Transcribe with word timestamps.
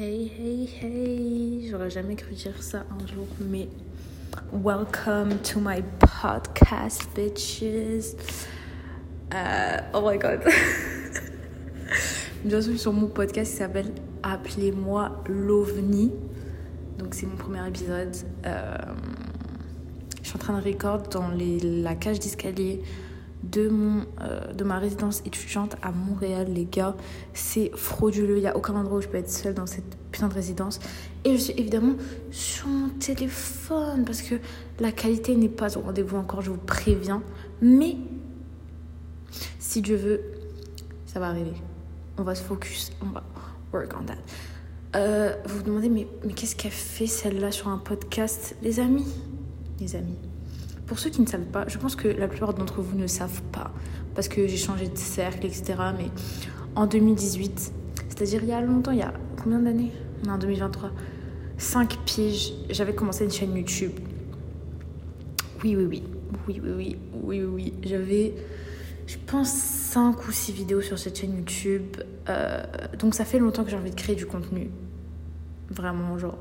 Hey, 0.00 0.30
hey, 0.38 0.68
hey, 0.80 1.68
j'aurais 1.68 1.90
jamais 1.90 2.14
cru 2.14 2.32
dire 2.32 2.62
ça 2.62 2.84
un 2.88 3.04
jour, 3.04 3.26
mais 3.40 3.66
welcome 4.52 5.38
to 5.38 5.58
my 5.58 5.82
podcast, 5.98 7.08
bitches. 7.16 8.14
Euh, 9.34 9.78
oh 9.94 10.08
my 10.08 10.16
god. 10.16 10.44
Bienvenue 12.44 12.78
sur 12.78 12.92
mon 12.92 13.08
podcast 13.08 13.50
qui 13.50 13.56
s'appelle 13.56 13.92
Appelez-moi 14.22 15.24
l'OVNI. 15.26 16.12
Donc, 17.00 17.14
c'est 17.14 17.26
mon 17.26 17.34
premier 17.34 17.66
épisode. 17.66 18.14
Euh, 18.46 18.76
je 20.22 20.28
suis 20.28 20.36
en 20.36 20.38
train 20.38 20.60
de 20.60 20.64
record 20.64 21.08
dans 21.08 21.32
la 21.36 21.96
cage 21.96 22.20
d'escalier 22.20 22.82
de, 23.52 23.68
mon, 23.68 24.04
euh, 24.20 24.52
de 24.52 24.64
ma 24.64 24.78
résidence 24.78 25.22
étudiante 25.24 25.76
à 25.82 25.92
Montréal, 25.92 26.48
les 26.52 26.64
gars. 26.64 26.96
C'est 27.32 27.70
frauduleux. 27.74 28.36
Il 28.36 28.40
n'y 28.40 28.46
a 28.46 28.56
aucun 28.56 28.74
endroit 28.74 28.98
où 28.98 29.00
je 29.00 29.08
peux 29.08 29.18
être 29.18 29.30
seule 29.30 29.54
dans 29.54 29.66
cette 29.66 29.96
putain 30.10 30.28
de 30.28 30.34
résidence. 30.34 30.80
Et 31.24 31.32
je 31.32 31.36
suis 31.36 31.54
évidemment 31.56 31.94
sur 32.30 32.68
mon 32.68 32.88
téléphone 32.90 34.04
parce 34.04 34.22
que 34.22 34.36
la 34.80 34.92
qualité 34.92 35.34
n'est 35.34 35.48
pas 35.48 35.76
au 35.76 35.80
rendez-vous 35.80 36.16
encore, 36.16 36.42
je 36.42 36.50
vous 36.50 36.56
préviens. 36.56 37.22
Mais 37.60 37.96
si 39.58 39.82
Dieu 39.82 39.96
veut, 39.96 40.20
ça 41.06 41.20
va 41.20 41.28
arriver. 41.28 41.54
On 42.16 42.22
va 42.22 42.34
se 42.34 42.42
focus, 42.42 42.92
on 43.02 43.06
va 43.06 43.22
work 43.72 43.92
on 44.00 44.04
that. 44.04 44.14
Euh, 44.96 45.34
vous 45.44 45.58
vous 45.58 45.62
demandez, 45.62 45.88
mais, 45.88 46.06
mais 46.24 46.32
qu'est-ce 46.32 46.56
qu'elle 46.56 46.72
fait 46.72 47.06
celle-là 47.06 47.52
sur 47.52 47.68
un 47.68 47.78
podcast? 47.78 48.56
Les 48.62 48.80
amis, 48.80 49.06
les 49.80 49.96
amis, 49.96 50.18
pour 50.88 50.98
ceux 50.98 51.10
qui 51.10 51.20
ne 51.20 51.26
savent 51.26 51.42
pas, 51.42 51.68
je 51.68 51.76
pense 51.76 51.94
que 51.94 52.08
la 52.08 52.26
plupart 52.26 52.54
d'entre 52.54 52.80
vous 52.80 52.96
ne 52.96 53.06
savent 53.06 53.42
pas, 53.52 53.70
parce 54.14 54.26
que 54.26 54.46
j'ai 54.48 54.56
changé 54.56 54.88
de 54.88 54.96
cercle, 54.96 55.46
etc. 55.46 55.74
Mais 55.96 56.06
en 56.74 56.86
2018, 56.86 57.72
c'est-à-dire 58.08 58.42
il 58.42 58.48
y 58.48 58.52
a 58.52 58.60
longtemps, 58.62 58.92
il 58.92 58.98
y 58.98 59.02
a 59.02 59.12
combien 59.42 59.60
d'années? 59.60 59.92
On 60.24 60.30
est 60.30 60.32
en 60.32 60.38
2023. 60.38 60.90
5 61.58 61.98
piges, 62.06 62.54
j'avais 62.70 62.94
commencé 62.94 63.24
une 63.24 63.30
chaîne 63.30 63.54
YouTube. 63.54 63.92
Oui, 65.62 65.76
oui, 65.76 65.84
oui. 65.84 66.02
Oui, 66.46 66.60
oui, 66.64 66.72
oui. 66.74 66.96
Oui, 67.22 67.42
oui. 67.42 67.74
J'avais, 67.82 68.34
je 69.06 69.16
pense, 69.26 69.52
5 69.52 70.26
ou 70.26 70.32
6 70.32 70.52
vidéos 70.52 70.80
sur 70.80 70.98
cette 70.98 71.18
chaîne 71.18 71.36
YouTube. 71.36 71.98
Euh, 72.28 72.62
donc 72.98 73.14
ça 73.14 73.24
fait 73.24 73.38
longtemps 73.38 73.64
que 73.64 73.70
j'ai 73.70 73.76
envie 73.76 73.90
de 73.90 73.96
créer 73.96 74.16
du 74.16 74.24
contenu. 74.24 74.70
Vraiment, 75.68 76.16
genre, 76.16 76.38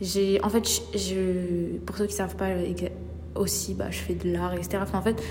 j'ai 0.00 0.42
en 0.42 0.48
fait 0.48 0.66
je, 0.94 1.78
pour 1.78 1.96
ceux 1.96 2.06
qui 2.06 2.14
savent 2.14 2.36
pas 2.36 2.48
aussi 3.34 3.74
bah 3.74 3.90
je 3.90 3.98
fais 3.98 4.14
de 4.14 4.30
l'art 4.30 4.54
etc 4.54 4.78
en 4.92 5.02
fait 5.02 5.22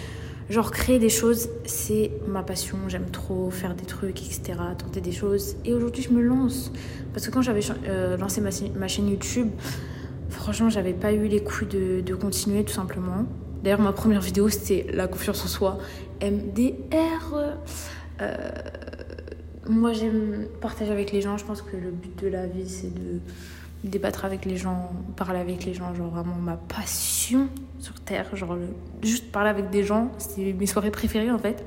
genre 0.49 0.71
créer 0.71 0.99
des 0.99 1.09
choses 1.09 1.49
c'est 1.65 2.11
ma 2.27 2.43
passion. 2.43 2.77
J'aime 2.87 3.09
trop 3.09 3.49
faire 3.49 3.75
des 3.75 3.85
trucs 3.85 4.21
etc 4.21 4.53
tenter 4.77 5.01
des 5.01 5.11
choses. 5.11 5.55
Et 5.65 5.73
aujourd'hui 5.73 6.03
je 6.03 6.11
me 6.11 6.21
lance. 6.21 6.71
Parce 7.13 7.25
que 7.25 7.31
quand 7.31 7.41
j'avais 7.41 7.61
euh, 7.87 8.17
lancé 8.17 8.41
ma, 8.41 8.49
ma, 8.77 8.87
chaîne 8.87 9.09
YouTube 9.09 9.49
franchement 10.29 10.69
j'avais 10.69 10.93
pas 10.93 11.13
eu 11.13 11.27
les 11.27 11.43
couilles 11.43 11.67
de, 11.67 12.01
de 12.01 12.15
continuer 12.15 12.63
tout 12.63 12.73
simplement. 12.73 13.25
D'ailleurs 13.63 13.81
ma 13.81 13.93
première 13.93 14.21
vidéo 14.21 14.49
c'était 14.49 14.85
la 14.93 15.07
confiance 15.07 15.43
en 15.43 15.47
soi 15.47 15.77
MDR 16.21 17.55
euh, 18.21 18.37
moi 19.67 19.93
j'aime 19.93 20.47
partager 20.61 20.91
avec 20.91 21.11
les 21.11 21.21
gens. 21.21 21.37
Je 21.37 21.45
pense 21.45 21.61
que 21.61 21.75
le 21.75 21.91
but 21.91 22.23
de 22.23 22.27
la 22.27 22.45
vie 22.45 22.69
c'est 22.69 22.93
de 22.93 23.19
débattre 23.89 24.25
avec 24.25 24.45
les 24.45 24.57
gens, 24.57 24.91
parler 25.15 25.39
avec 25.39 25.65
les 25.65 25.73
gens, 25.73 25.93
genre 25.93 26.09
vraiment 26.09 26.35
ma 26.35 26.57
passion 26.57 27.49
sur 27.79 27.99
Terre. 27.99 28.35
Genre, 28.35 28.57
juste 29.01 29.31
parler 29.31 29.49
avec 29.49 29.69
des 29.69 29.83
gens, 29.83 30.11
c'est 30.17 30.53
mes 30.53 30.65
soirées 30.65 30.91
préférées 30.91 31.31
en 31.31 31.39
fait. 31.39 31.65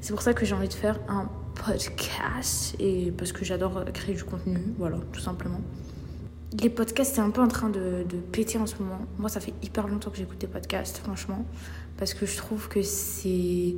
C'est 0.00 0.12
pour 0.12 0.22
ça 0.22 0.32
que 0.32 0.44
j'ai 0.44 0.54
envie 0.54 0.68
de 0.68 0.74
faire 0.74 0.98
un 1.08 1.28
podcast 1.54 2.74
et 2.78 3.12
parce 3.16 3.32
que 3.32 3.44
j'adore 3.44 3.84
créer 3.92 4.14
du 4.14 4.24
contenu, 4.24 4.58
voilà, 4.78 4.98
tout 5.12 5.20
simplement. 5.20 5.60
Les 6.60 6.70
podcasts, 6.70 7.14
c'est 7.14 7.20
un 7.20 7.30
peu 7.30 7.42
en 7.42 7.48
train 7.48 7.68
de, 7.68 8.04
de, 8.08 8.16
péter 8.16 8.58
en 8.58 8.66
ce 8.66 8.74
moment. 8.82 8.98
Moi, 9.18 9.28
ça 9.28 9.40
fait 9.40 9.54
hyper 9.62 9.86
longtemps 9.86 10.10
que 10.10 10.16
j'écoute 10.16 10.38
des 10.38 10.48
podcasts, 10.48 10.98
franchement, 10.98 11.44
parce 11.96 12.12
que 12.12 12.26
je 12.26 12.36
trouve 12.36 12.68
que 12.68 12.82
c'est 12.82 13.76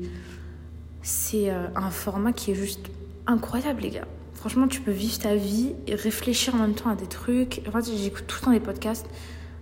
c'est 1.02 1.50
euh, 1.50 1.66
un 1.74 1.90
format 1.90 2.32
qui 2.32 2.52
est 2.52 2.54
juste 2.54 2.86
incroyable, 3.26 3.82
les 3.82 3.90
gars. 3.90 4.06
Franchement, 4.42 4.66
tu 4.66 4.80
peux 4.80 4.90
vivre 4.90 5.16
ta 5.20 5.36
vie 5.36 5.76
et 5.86 5.94
réfléchir 5.94 6.56
en 6.56 6.58
même 6.58 6.74
temps 6.74 6.90
à 6.90 6.96
des 6.96 7.06
trucs. 7.06 7.62
En 7.68 7.70
fait, 7.70 7.92
j'écoute 7.96 8.24
tout 8.26 8.38
le 8.40 8.44
temps 8.44 8.50
des 8.50 8.58
podcasts. 8.58 9.06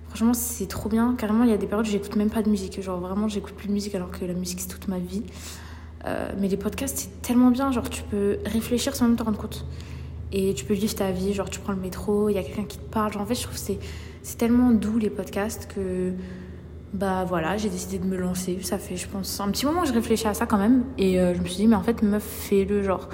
Franchement, 0.08 0.32
c'est 0.32 0.68
trop 0.68 0.88
bien. 0.88 1.16
Carrément, 1.18 1.44
il 1.44 1.50
y 1.50 1.52
a 1.52 1.58
des 1.58 1.66
périodes 1.66 1.86
où 1.86 1.90
j'écoute 1.90 2.16
même 2.16 2.30
pas 2.30 2.40
de 2.40 2.48
musique. 2.48 2.80
Genre, 2.80 2.98
vraiment, 2.98 3.28
j'écoute 3.28 3.52
plus 3.52 3.68
de 3.68 3.74
musique 3.74 3.94
alors 3.94 4.10
que 4.10 4.24
la 4.24 4.32
musique, 4.32 4.58
c'est 4.58 4.68
toute 4.68 4.88
ma 4.88 4.98
vie. 4.98 5.22
Euh, 6.06 6.32
mais 6.40 6.48
les 6.48 6.56
podcasts, 6.56 6.96
c'est 6.96 7.20
tellement 7.20 7.50
bien. 7.50 7.70
Genre, 7.72 7.90
tu 7.90 8.02
peux 8.04 8.38
réfléchir 8.46 8.96
sans 8.96 9.06
même 9.06 9.16
te 9.16 9.22
rendre 9.22 9.36
compte. 9.36 9.66
Et 10.32 10.54
tu 10.54 10.64
peux 10.64 10.72
vivre 10.72 10.94
ta 10.94 11.10
vie. 11.10 11.34
Genre, 11.34 11.50
tu 11.50 11.60
prends 11.60 11.74
le 11.74 11.80
métro, 11.80 12.30
il 12.30 12.36
y 12.36 12.38
a 12.38 12.42
quelqu'un 12.42 12.64
qui 12.64 12.78
te 12.78 12.90
parle. 12.90 13.12
Genre, 13.12 13.20
en 13.20 13.26
fait, 13.26 13.34
je 13.34 13.42
trouve 13.42 13.62
que 13.62 13.78
c'est 14.22 14.38
tellement 14.38 14.70
doux, 14.70 14.96
les 14.96 15.10
podcasts, 15.10 15.70
que 15.74 16.14
bah 16.94 17.26
voilà, 17.28 17.58
j'ai 17.58 17.68
décidé 17.68 17.98
de 17.98 18.06
me 18.06 18.16
lancer. 18.16 18.58
Ça 18.62 18.78
fait, 18.78 18.96
je 18.96 19.06
pense, 19.06 19.40
un 19.40 19.50
petit 19.50 19.66
moment 19.66 19.82
que 19.82 19.88
je 19.88 19.92
réfléchis 19.92 20.26
à 20.26 20.32
ça 20.32 20.46
quand 20.46 20.56
même. 20.56 20.84
Et 20.96 21.20
euh, 21.20 21.34
je 21.34 21.40
me 21.42 21.44
suis 21.44 21.56
dit, 21.56 21.66
mais 21.66 21.76
en 21.76 21.82
fait, 21.82 22.00
meuf, 22.00 22.24
fais-le. 22.24 22.82
Genre, 22.82 23.10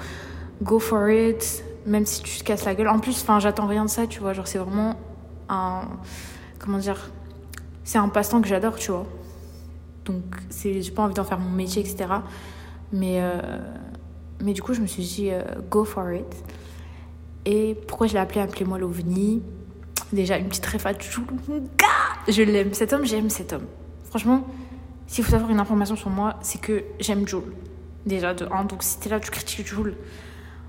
go 0.61 0.79
for 0.79 1.09
it, 1.09 1.63
même 1.85 2.05
si 2.05 2.21
tu 2.21 2.39
te 2.39 2.43
casses 2.43 2.65
la 2.65 2.75
gueule. 2.75 2.87
En 2.87 2.99
plus, 2.99 3.21
enfin, 3.21 3.39
j'attends 3.39 3.67
rien 3.67 3.85
de 3.85 3.89
ça, 3.89 4.07
tu 4.07 4.19
vois. 4.19 4.33
Genre, 4.33 4.47
c'est 4.47 4.57
vraiment 4.57 4.95
un. 5.49 5.83
Comment 6.59 6.77
dire 6.77 7.09
C'est 7.83 7.97
un 7.97 8.09
passe-temps 8.09 8.41
que 8.41 8.47
j'adore, 8.47 8.75
tu 8.75 8.91
vois. 8.91 9.05
Donc, 10.05 10.23
j'ai 10.63 10.91
pas 10.91 11.03
envie 11.03 11.13
d'en 11.13 11.23
faire 11.23 11.39
mon 11.39 11.49
métier, 11.49 11.81
etc. 11.81 12.09
Mais, 12.93 13.21
euh, 13.21 13.41
mais 14.41 14.53
du 14.53 14.61
coup, 14.61 14.73
je 14.73 14.81
me 14.81 14.87
suis 14.87 15.03
dit, 15.03 15.29
euh, 15.31 15.43
go 15.69 15.83
for 15.83 16.11
it. 16.11 16.25
Et 17.45 17.75
pourquoi 17.87 18.07
je 18.07 18.13
l'ai 18.13 18.19
appelé 18.19 18.41
Appelez-moi 18.41 18.77
l'OVNI? 18.77 19.41
Déjà, 20.13 20.37
une 20.37 20.47
petite 20.47 20.65
réfa 20.65 20.91
Je 22.27 22.41
l'aime. 22.43 22.73
Cet 22.73 22.93
homme, 22.93 23.05
j'aime 23.05 23.29
cet 23.29 23.53
homme. 23.53 23.65
Franchement, 24.05 24.47
s'il 25.05 25.23
faut 25.23 25.31
savoir 25.31 25.49
une 25.49 25.59
information 25.59 25.95
sur 25.95 26.09
moi, 26.09 26.35
c'est 26.41 26.59
que 26.59 26.83
j'aime 26.99 27.27
Jules. 27.27 27.53
Déjà, 28.05 28.33
de 28.33 28.45
1. 28.49 28.65
Donc, 28.65 28.83
si 28.83 28.99
t'es 28.99 29.09
là, 29.09 29.19
tu 29.19 29.31
critiques 29.31 29.67
Jules 29.67 29.95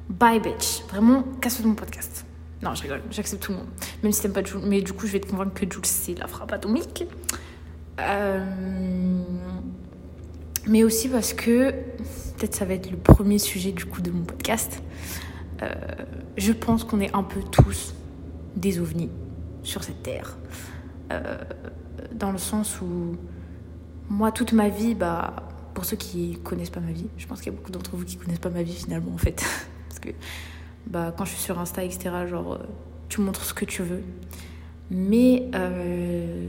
Bye 0.09 0.41
bitch. 0.41 0.83
Vraiment, 0.89 1.23
casse-toi 1.41 1.65
de 1.65 1.69
mon 1.69 1.75
podcast. 1.75 2.25
Non, 2.63 2.75
je 2.75 2.83
rigole, 2.83 3.03
j'accepte 3.11 3.43
tout 3.43 3.53
le 3.53 3.59
monde. 3.59 3.69
Même 4.03 4.13
si 4.13 4.23
t'aimes 4.23 4.33
pas 4.33 4.43
Jules. 4.43 4.61
Mais 4.65 4.81
du 4.83 4.93
coup, 4.93 5.07
je 5.07 5.13
vais 5.13 5.21
te 5.21 5.31
convaincre 5.31 5.55
que 5.55 5.71
Jules, 5.71 5.85
c'est 5.85 6.19
la 6.19 6.27
frappe 6.27 6.53
atomique. 6.53 7.05
Euh... 8.01 8.45
Mais 10.67 10.85
aussi 10.85 11.09
parce 11.09 11.33
que, 11.33 11.71
peut-être 12.37 12.55
ça 12.55 12.65
va 12.65 12.75
être 12.75 12.91
le 12.91 12.97
premier 12.97 13.39
sujet 13.39 13.73
du 13.73 13.87
coup 13.87 14.03
de 14.03 14.11
mon 14.11 14.25
podcast. 14.25 14.83
Euh, 15.63 15.75
je 16.37 16.53
pense 16.53 16.85
qu'on 16.85 17.01
est 17.01 17.15
un 17.15 17.23
peu 17.23 17.41
tous 17.41 17.95
des 18.57 18.79
ovnis 18.79 19.11
sur 19.63 19.83
cette 19.83 20.03
terre. 20.03 20.37
Euh, 21.11 21.39
dans 22.13 22.33
le 22.33 22.39
sens 22.39 22.81
où, 22.81 23.17
moi, 24.09 24.31
toute 24.33 24.53
ma 24.53 24.69
vie, 24.69 24.95
bah, 24.95 25.49
pour 25.75 25.85
ceux 25.85 25.97
qui 25.97 26.39
connaissent 26.43 26.71
pas 26.71 26.81
ma 26.81 26.93
vie, 26.93 27.09
je 27.17 27.27
pense 27.27 27.41
qu'il 27.41 27.53
y 27.53 27.55
a 27.55 27.59
beaucoup 27.59 27.71
d'entre 27.71 27.97
vous 27.97 28.05
qui 28.05 28.17
connaissent 28.17 28.39
pas 28.41 28.51
ma 28.51 28.63
vie 28.63 28.75
finalement 28.75 29.15
en 29.15 29.19
fait. 29.19 29.45
Parce 29.99 30.13
que 30.13 30.19
bah, 30.87 31.13
quand 31.17 31.25
je 31.25 31.31
suis 31.31 31.41
sur 31.41 31.59
Insta, 31.59 31.83
etc., 31.83 32.11
genre, 32.29 32.55
euh, 32.55 32.59
tu 33.09 33.21
montres 33.21 33.45
ce 33.45 33.55
que 33.55 33.65
tu 33.65 33.83
veux. 33.83 34.03
Mais 34.91 35.51
euh, 35.55 36.49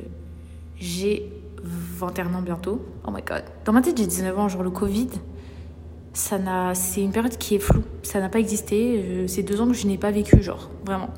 j'ai 0.78 1.32
21 1.64 2.34
ans 2.36 2.42
bientôt. 2.42 2.86
Oh 3.06 3.12
my 3.12 3.22
god. 3.22 3.44
Dans 3.66 3.74
ma 3.74 3.82
tête, 3.82 3.98
j'ai 3.98 4.08
19 4.08 4.38
ans. 4.38 4.48
Genre, 4.48 4.64
le 4.64 4.70
Covid, 4.70 5.10
ça 6.14 6.38
n'a, 6.38 6.76
c'est 6.76 7.02
une 7.02 7.12
période 7.12 7.38
qui 7.38 7.56
est 7.56 7.60
floue. 7.60 7.84
Ça 8.04 8.20
n'a 8.20 8.30
pas 8.30 8.40
existé. 8.40 9.26
C'est 9.28 9.44
deux 9.44 9.60
ans 9.62 9.68
que 9.68 9.74
je 9.74 9.88
n'ai 9.88 9.98
pas 9.98 10.12
vécu, 10.12 10.42
genre, 10.42 10.70
vraiment. 10.86 11.10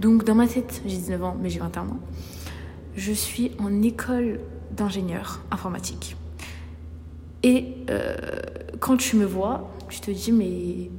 Donc, 0.00 0.24
dans 0.24 0.34
ma 0.34 0.46
tête, 0.46 0.80
j'ai 0.86 0.96
19 0.96 1.24
ans, 1.24 1.36
mais 1.40 1.50
j'ai 1.50 1.60
21 1.60 1.82
ans. 1.82 2.00
Je 2.96 3.12
suis 3.12 3.52
en 3.58 3.82
école 3.82 4.40
d'ingénieur 4.70 5.40
informatique. 5.50 6.16
Et 7.42 7.74
euh, 7.88 8.16
quand 8.78 8.96
tu 8.96 9.16
me 9.16 9.24
vois, 9.24 9.70
tu 9.88 10.00
te 10.00 10.10
dis, 10.10 10.32
mais 10.32 10.90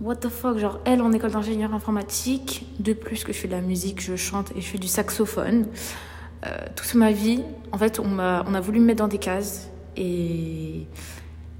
what 0.00 0.16
the 0.16 0.28
fuck, 0.28 0.58
genre 0.58 0.80
elle 0.84 1.02
en 1.02 1.12
école 1.12 1.30
d'ingénieur 1.32 1.74
informatique, 1.74 2.66
de 2.80 2.92
plus 2.92 3.24
que 3.24 3.32
je 3.32 3.38
fais 3.38 3.48
de 3.48 3.52
la 3.52 3.60
musique, 3.60 4.00
je 4.00 4.16
chante 4.16 4.52
et 4.56 4.60
je 4.60 4.66
fais 4.66 4.78
du 4.78 4.88
saxophone. 4.88 5.66
Euh, 6.46 6.50
toute 6.76 6.94
ma 6.94 7.12
vie, 7.12 7.42
en 7.72 7.78
fait, 7.78 8.00
on 8.00 8.18
a, 8.18 8.44
on 8.46 8.54
a 8.54 8.60
voulu 8.60 8.80
me 8.80 8.86
mettre 8.86 8.98
dans 8.98 9.08
des 9.08 9.18
cases 9.18 9.70
et, 9.96 10.86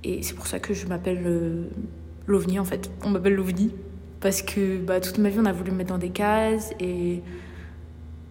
et 0.02 0.22
c'est 0.22 0.34
pour 0.34 0.46
ça 0.46 0.58
que 0.58 0.74
je 0.74 0.86
m'appelle 0.86 1.22
euh, 1.26 1.68
l'OVNI 2.26 2.58
en 2.58 2.64
fait. 2.64 2.90
On 3.04 3.10
m'appelle 3.10 3.34
l'OVNI 3.34 3.70
parce 4.20 4.42
que 4.42 4.78
bah, 4.78 5.00
toute 5.00 5.18
ma 5.18 5.28
vie, 5.28 5.38
on 5.40 5.46
a 5.46 5.52
voulu 5.52 5.70
me 5.70 5.76
mettre 5.76 5.90
dans 5.90 5.98
des 5.98 6.10
cases 6.10 6.72
et 6.80 7.22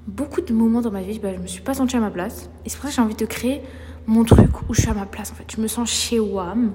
beaucoup 0.07 0.42
de 0.42 0.54
moments 0.54 0.81
dans 0.81 0.92
ma 0.92 1.01
vie, 1.01 1.19
bah, 1.19 1.33
je 1.33 1.39
me 1.39 1.48
suis 1.48 1.62
pas 1.62 1.74
sentie 1.74 1.95
à 1.95 2.00
ma 2.00 2.12
place 2.12 2.50
et 2.66 2.69
c'est 2.69 2.78
pour 2.78 2.86
ça 2.86 2.89
que 2.89 2.95
j'ai 2.95 3.01
envie 3.01 3.16
de 3.16 3.25
créer 3.25 3.62
mon 4.06 4.24
truc 4.24 4.69
où 4.69 4.74
je 4.74 4.81
suis 4.81 4.89
à 4.89 4.94
ma 4.94 5.06
place 5.06 5.31
en 5.31 5.36
fait. 5.36 5.45
Je 5.56 5.62
me 5.62 5.68
sens 5.68 5.89
chez 5.89 6.19
WAM. 6.19 6.74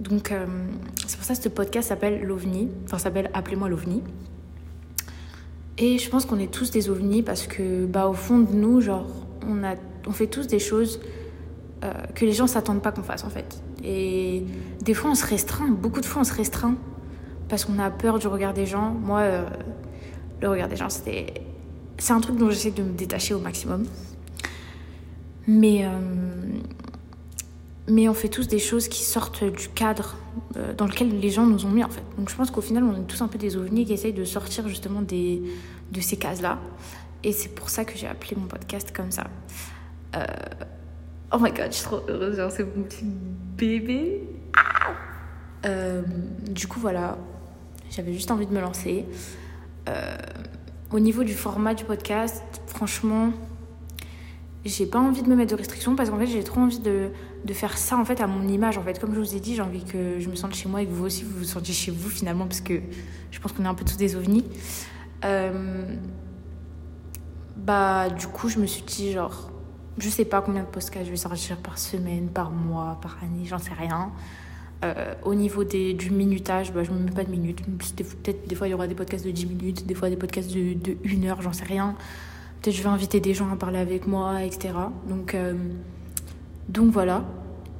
Donc, 0.00 0.30
euh, 0.30 0.46
c'est 1.06 1.16
pour 1.16 1.24
ça 1.24 1.34
que 1.34 1.42
ce 1.42 1.48
podcast 1.48 1.88
s'appelle 1.88 2.22
l'OVNI, 2.22 2.68
enfin, 2.84 2.98
s'appelle 2.98 3.30
Appelez-moi 3.34 3.68
l'OVNI. 3.68 4.02
Et 5.78 5.98
je 5.98 6.10
pense 6.10 6.24
qu'on 6.24 6.38
est 6.38 6.52
tous 6.52 6.70
des 6.70 6.90
ovnis 6.90 7.22
parce 7.22 7.46
que, 7.46 7.86
bah, 7.86 8.08
au 8.08 8.12
fond 8.12 8.38
de 8.40 8.52
nous, 8.52 8.80
genre, 8.80 9.06
on, 9.46 9.62
a, 9.64 9.74
on 10.06 10.12
fait 10.12 10.26
tous 10.26 10.46
des 10.46 10.58
choses 10.58 11.00
euh, 11.84 11.92
que 12.14 12.24
les 12.24 12.32
gens 12.32 12.48
s'attendent 12.48 12.82
pas 12.82 12.90
qu'on 12.90 13.02
fasse, 13.02 13.24
en 13.24 13.30
fait. 13.30 13.62
Et 13.84 14.44
des 14.82 14.94
fois, 14.94 15.10
on 15.10 15.14
se 15.14 15.26
restreint, 15.26 15.68
beaucoup 15.68 16.00
de 16.00 16.06
fois, 16.06 16.22
on 16.22 16.24
se 16.24 16.34
restreint 16.34 16.74
parce 17.48 17.64
qu'on 17.64 17.78
a 17.78 17.90
peur 17.90 18.18
du 18.18 18.26
regard 18.26 18.54
des 18.54 18.66
gens. 18.66 18.90
Moi, 18.92 19.20
euh, 19.20 19.48
le 20.42 20.48
regard 20.48 20.68
des 20.68 20.76
gens, 20.76 20.90
c'était. 20.90 21.34
C'est 22.00 22.12
un 22.12 22.20
truc 22.20 22.36
dont 22.36 22.50
j'essaie 22.50 22.70
de 22.70 22.82
me 22.82 22.92
détacher 22.92 23.34
au 23.34 23.40
maximum. 23.40 23.84
Mais. 25.46 25.86
Mais 27.88 28.08
on 28.08 28.14
fait 28.14 28.28
tous 28.28 28.48
des 28.48 28.58
choses 28.58 28.88
qui 28.88 29.02
sortent 29.02 29.44
du 29.44 29.68
cadre 29.68 30.16
euh, 30.56 30.74
dans 30.74 30.86
lequel 30.86 31.18
les 31.18 31.30
gens 31.30 31.46
nous 31.46 31.64
ont 31.64 31.70
mis 31.70 31.82
en 31.82 31.88
fait. 31.88 32.02
Donc 32.16 32.28
je 32.28 32.36
pense 32.36 32.50
qu'au 32.50 32.60
final 32.60 32.84
on 32.84 32.94
est 33.00 33.06
tous 33.06 33.22
un 33.22 33.28
peu 33.28 33.38
des 33.38 33.56
ovnis 33.56 33.84
qui 33.86 33.92
essayent 33.92 34.12
de 34.12 34.24
sortir 34.24 34.68
justement 34.68 35.02
des, 35.02 35.42
de 35.90 36.00
ces 36.00 36.16
cases-là. 36.16 36.58
Et 37.24 37.32
c'est 37.32 37.48
pour 37.48 37.70
ça 37.70 37.84
que 37.84 37.96
j'ai 37.96 38.06
appelé 38.06 38.36
mon 38.36 38.46
podcast 38.46 38.92
comme 38.94 39.10
ça. 39.10 39.26
Euh, 40.16 40.24
Oh 41.30 41.36
my 41.38 41.50
god, 41.52 41.66
je 41.70 41.76
suis 41.76 41.84
trop 41.84 42.00
heureuse, 42.08 42.40
c'est 42.56 42.64
mon 42.64 42.84
petit 42.84 43.04
bébé. 43.04 44.22
Euh, 45.66 46.02
du 46.48 46.66
coup 46.66 46.80
voilà, 46.80 47.18
j'avais 47.90 48.14
juste 48.14 48.30
envie 48.30 48.46
de 48.46 48.52
me 48.52 48.60
lancer. 48.60 49.04
Au 50.90 51.00
niveau 51.00 51.24
du 51.24 51.34
format 51.34 51.74
du 51.74 51.84
podcast, 51.84 52.42
franchement, 52.66 53.32
j'ai 54.64 54.86
pas 54.86 54.98
envie 54.98 55.22
de 55.22 55.28
me 55.28 55.36
mettre 55.36 55.50
de 55.52 55.56
restrictions 55.56 55.96
parce 55.96 56.10
qu'en 56.10 56.18
fait 56.18 56.26
j'ai 56.26 56.42
trop 56.44 56.60
envie 56.60 56.78
de, 56.78 57.10
de 57.48 57.54
faire 57.54 57.78
ça 57.78 57.96
en 57.96 58.04
fait 58.04 58.20
à 58.20 58.26
mon 58.26 58.46
image 58.46 58.76
en 58.78 58.82
fait. 58.82 59.00
Comme 59.00 59.14
je 59.14 59.20
vous 59.20 59.34
ai 59.34 59.40
dit 59.40 59.56
j'ai 59.56 59.62
envie 59.62 59.82
que 59.82 60.20
je 60.20 60.28
me 60.28 60.36
sente 60.36 60.54
chez 60.54 60.68
moi 60.68 60.82
et 60.82 60.86
que 60.86 60.92
vous 60.92 61.06
aussi 61.06 61.24
vous 61.24 61.38
vous 61.38 61.44
sentiez 61.44 61.74
chez 61.74 61.90
vous 61.90 62.10
finalement 62.10 62.46
parce 62.46 62.60
que 62.60 62.74
je 63.30 63.40
pense 63.40 63.52
qu'on 63.52 63.64
est 63.64 63.68
un 63.68 63.74
peu 63.74 63.84
tous 63.84 63.96
des 63.96 64.14
ovnis. 64.14 64.44
Euh, 65.24 65.96
bah 67.56 68.10
du 68.10 68.26
coup 68.28 68.48
je 68.48 68.58
me 68.58 68.66
suis 68.66 68.82
dit 68.82 69.12
genre 69.12 69.50
je 69.96 70.08
sais 70.08 70.24
pas 70.24 70.42
combien 70.42 70.62
de 70.62 70.68
podcasts 70.68 71.06
je 71.06 71.10
vais 71.10 71.16
sortir 71.16 71.56
par 71.56 71.76
semaine 71.78 72.28
par 72.28 72.50
mois 72.50 72.98
par 73.02 73.18
année 73.22 73.46
j'en 73.46 73.58
sais 73.58 73.72
rien. 73.72 74.12
Euh, 74.84 75.14
au 75.24 75.34
niveau 75.34 75.64
des, 75.64 75.92
du 75.92 76.12
minutage 76.12 76.72
bah, 76.72 76.84
je 76.84 76.92
me 76.92 76.98
mets 76.98 77.10
pas 77.10 77.24
de 77.24 77.30
minutes. 77.30 77.62
Peut-être 77.64 78.46
des 78.46 78.54
fois 78.54 78.68
il 78.68 78.72
y 78.72 78.74
aura 78.74 78.86
des 78.86 78.94
podcasts 78.94 79.24
de 79.24 79.30
10 79.30 79.46
minutes 79.46 79.86
des 79.86 79.94
fois 79.94 80.10
des 80.10 80.16
podcasts 80.16 80.52
de, 80.52 80.74
de 80.74 80.96
1 81.04 81.24
heure 81.24 81.42
j'en 81.42 81.54
sais 81.54 81.64
rien. 81.64 81.96
Peut-être 82.60 82.74
je 82.74 82.82
vais 82.82 82.88
inviter 82.88 83.20
des 83.20 83.34
gens 83.34 83.50
à 83.52 83.56
parler 83.56 83.78
avec 83.78 84.06
moi, 84.06 84.42
etc. 84.42 84.74
Donc, 85.08 85.34
euh, 85.34 85.54
donc 86.68 86.90
voilà. 86.92 87.24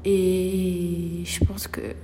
Et 0.05 1.23
je 1.25 1.45
pense 1.45 1.69
que 1.69 1.95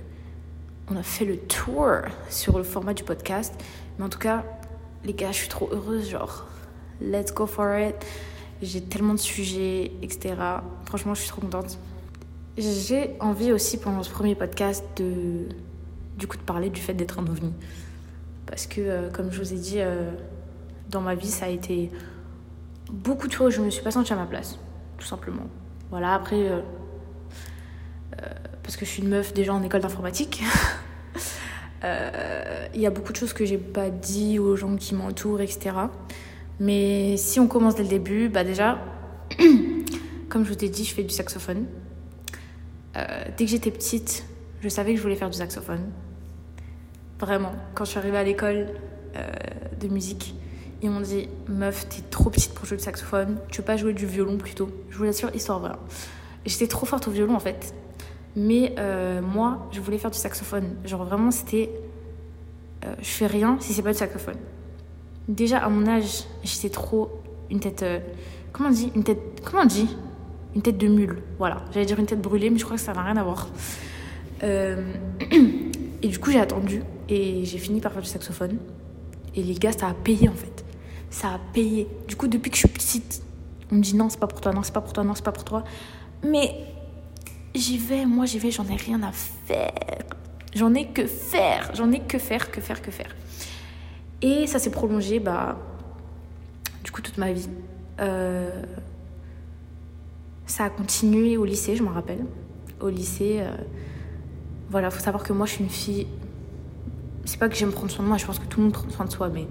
on 0.89 0.95
a 0.95 1.03
fait 1.03 1.25
le 1.25 1.37
tour 1.37 1.87
sur 2.29 2.57
le 2.57 2.63
format 2.63 2.93
du 2.93 3.03
podcast. 3.03 3.53
Mais 3.97 4.05
en 4.05 4.09
tout 4.09 4.19
cas, 4.19 4.43
les 5.03 5.13
gars, 5.13 5.31
je 5.31 5.37
suis 5.37 5.49
trop 5.49 5.69
heureuse. 5.71 6.09
Genre, 6.09 6.45
let's 7.01 7.33
go 7.33 7.47
for 7.47 7.77
it. 7.77 7.95
J'ai 8.61 8.81
tellement 8.81 9.13
de 9.13 9.19
sujets, 9.19 9.91
etc. 10.01 10.35
Franchement, 10.85 11.13
je 11.13 11.21
suis 11.21 11.29
trop 11.29 11.41
contente. 11.41 11.79
J'ai 12.57 13.15
envie 13.19 13.51
aussi 13.51 13.77
pendant 13.77 14.03
ce 14.03 14.09
premier 14.09 14.35
podcast 14.35 14.85
de, 14.97 15.49
du 16.17 16.27
coup, 16.27 16.37
de 16.37 16.43
parler 16.43 16.69
du 16.69 16.79
fait 16.79 16.93
d'être 16.93 17.19
un 17.19 17.27
ovni. 17.27 17.51
Parce 18.45 18.67
que, 18.67 18.79
euh, 18.79 19.09
comme 19.09 19.31
je 19.31 19.41
vous 19.41 19.53
ai 19.53 19.57
dit, 19.57 19.81
euh, 19.81 20.11
dans 20.89 21.01
ma 21.01 21.15
vie, 21.15 21.31
ça 21.31 21.45
a 21.45 21.49
été 21.49 21.91
beaucoup 22.91 23.27
de 23.27 23.33
fois 23.33 23.47
où 23.47 23.49
je 23.49 23.61
me 23.61 23.69
suis 23.69 23.83
pas 23.83 23.91
sentie 23.91 24.13
à 24.13 24.15
ma 24.15 24.25
place, 24.25 24.59
tout 24.97 25.05
simplement. 25.05 25.47
Voilà, 25.95 26.13
après, 26.13 26.49
euh, 26.49 26.59
euh, 28.21 28.27
parce 28.63 28.75
que 28.75 28.83
je 28.83 28.89
suis 28.89 29.01
une 29.01 29.07
meuf 29.07 29.33
déjà 29.33 29.53
en 29.53 29.63
école 29.63 29.79
d'informatique, 29.79 30.43
euh, 31.85 32.67
il 32.73 32.81
y 32.81 32.85
a 32.85 32.89
beaucoup 32.89 33.13
de 33.13 33.17
choses 33.17 33.31
que 33.31 33.45
j'ai 33.45 33.57
pas 33.57 33.89
dit 33.89 34.37
aux 34.37 34.57
gens 34.57 34.75
qui 34.75 34.93
m'entourent, 34.93 35.39
etc. 35.39 35.73
Mais 36.59 37.15
si 37.15 37.39
on 37.39 37.47
commence 37.47 37.75
dès 37.75 37.83
le 37.83 37.87
début, 37.87 38.27
bah 38.27 38.43
déjà, 38.43 38.77
comme 40.27 40.43
je 40.43 40.51
vous 40.51 40.65
ai 40.65 40.67
dit, 40.67 40.83
je 40.83 40.93
fais 40.93 41.03
du 41.03 41.13
saxophone. 41.13 41.65
Dès 42.93 43.45
que 43.45 43.49
j'étais 43.49 43.71
petite, 43.71 44.25
je 44.59 44.67
savais 44.67 44.91
que 44.91 44.97
je 44.97 45.01
voulais 45.01 45.15
faire 45.15 45.29
du 45.29 45.37
saxophone. 45.37 45.91
Vraiment, 47.21 47.53
quand 47.73 47.85
je 47.85 47.91
suis 47.91 47.99
arrivée 47.99 48.17
à 48.17 48.23
l'école 48.25 48.67
de 49.79 49.87
musique, 49.87 50.35
ils 50.85 50.91
m'ont 50.91 51.01
dit 51.01 51.27
Meuf, 51.47 51.87
t'es 51.89 52.01
trop 52.09 52.29
petite 52.29 52.53
pour 52.53 52.65
jouer 52.65 52.77
du 52.77 52.83
saxophone, 52.83 53.37
tu 53.49 53.61
veux 53.61 53.65
pas 53.65 53.77
jouer 53.77 53.93
du 53.93 54.05
violon 54.05 54.37
plutôt 54.37 54.69
Je 54.89 54.97
vous 54.97 55.03
l'assure, 55.03 55.33
histoire 55.35 55.59
vraie. 55.59 55.75
J'étais 56.45 56.67
trop 56.67 56.85
forte 56.85 57.07
au 57.07 57.11
violon 57.11 57.35
en 57.35 57.39
fait. 57.39 57.73
Mais 58.35 58.75
euh, 58.79 59.21
moi, 59.21 59.67
je 59.71 59.79
voulais 59.81 59.97
faire 59.97 60.11
du 60.11 60.17
saxophone. 60.17 60.75
Genre 60.85 61.03
vraiment, 61.05 61.31
c'était. 61.31 61.71
euh, 62.85 62.93
je 63.01 63.07
fais 63.09 63.27
rien 63.27 63.57
si 63.59 63.73
c'est 63.73 63.81
pas 63.81 63.91
du 63.93 63.97
saxophone. 63.97 64.35
Déjà 65.27 65.57
à 65.59 65.69
mon 65.69 65.87
âge, 65.87 66.25
j'étais 66.43 66.69
trop 66.69 67.09
une 67.49 67.59
tête. 67.59 67.83
euh, 67.83 67.99
comment 68.53 68.69
on 68.69 68.71
dit? 68.71 68.91
Une 68.95 69.03
tête. 69.03 69.19
Comment 69.43 69.63
on 69.63 69.65
dit? 69.65 69.87
Une 70.55 70.61
tête 70.61 70.77
de 70.77 70.87
mule. 70.87 71.23
Voilà. 71.39 71.63
J'allais 71.73 71.85
dire 71.85 71.99
une 71.99 72.05
tête 72.05 72.21
brûlée, 72.21 72.49
mais 72.49 72.59
je 72.59 72.65
crois 72.65 72.77
que 72.77 72.81
ça 72.83 72.93
n'a 72.93 73.01
rien 73.03 73.17
à 73.17 73.23
voir. 73.23 73.47
Et 76.03 76.07
du 76.07 76.19
coup, 76.19 76.29
j'ai 76.29 76.39
attendu 76.39 76.83
et 77.09 77.45
j'ai 77.45 77.57
fini 77.57 77.81
par 77.81 77.91
faire 77.91 78.03
du 78.03 78.07
saxophone. 78.07 78.57
Et 79.33 79.41
les 79.41 79.55
gars, 79.55 79.71
ça 79.71 79.87
a 79.87 79.93
payé 79.95 80.29
en 80.29 80.33
fait. 80.33 80.54
Ça 81.15 81.29
a 81.29 81.39
payé. 81.53 81.87
Du 82.09 82.17
coup, 82.17 82.27
depuis 82.27 82.51
que 82.51 82.57
je 82.57 82.67
suis 82.67 82.67
petite, 82.67 83.23
on 83.71 83.75
me 83.75 83.81
dit 83.81 83.95
non, 83.95 84.09
c'est 84.09 84.19
pas 84.19 84.27
pour 84.27 84.41
toi, 84.41 84.51
non, 84.51 84.63
c'est 84.63 84.73
pas 84.73 84.81
pour 84.81 84.91
toi, 84.91 85.05
non, 85.05 85.15
c'est 85.15 85.23
pas 85.23 85.31
pour 85.31 85.45
toi. 85.45 85.63
Mais 86.25 86.53
j'y 87.55 87.77
vais, 87.77 88.05
moi 88.05 88.25
j'y 88.25 88.37
vais, 88.37 88.51
j'en 88.51 88.67
ai 88.67 88.75
rien 88.75 89.01
à 89.01 89.13
faire. 89.13 89.71
J'en 90.53 90.73
ai 90.73 90.87
que 90.87 91.07
faire. 91.07 91.71
J'en 91.73 91.89
ai 91.93 92.01
que 92.01 92.19
faire, 92.19 92.51
que 92.51 92.59
faire, 92.59 92.81
que 92.81 92.91
faire. 92.91 93.15
Et 94.21 94.45
ça 94.45 94.59
s'est 94.59 94.71
prolongé, 94.71 95.21
bah, 95.21 95.57
du 96.83 96.91
coup, 96.91 97.01
toute 97.01 97.17
ma 97.17 97.31
vie. 97.31 97.47
Euh, 98.01 98.61
ça 100.45 100.65
a 100.65 100.69
continué 100.69 101.37
au 101.37 101.45
lycée, 101.45 101.77
je 101.77 101.83
m'en 101.83 101.91
rappelle. 101.91 102.25
Au 102.81 102.89
lycée, 102.89 103.37
euh, 103.39 103.55
voilà, 104.69 104.91
faut 104.91 105.01
savoir 105.01 105.23
que 105.23 105.31
moi, 105.31 105.45
je 105.45 105.53
suis 105.53 105.63
une 105.63 105.69
fille. 105.69 106.07
C'est 107.25 107.39
pas 107.39 107.49
que 107.49 107.55
j'aime 107.55 107.71
prendre 107.71 107.91
soin 107.91 108.03
de 108.03 108.09
moi, 108.09 108.17
je 108.17 108.25
pense 108.25 108.39
que 108.39 108.45
tout 108.45 108.59
le 108.59 108.65
monde 108.65 108.73
prend 108.73 108.89
soin 108.89 109.05
de 109.05 109.11
soi, 109.11 109.29
mais 109.29 109.47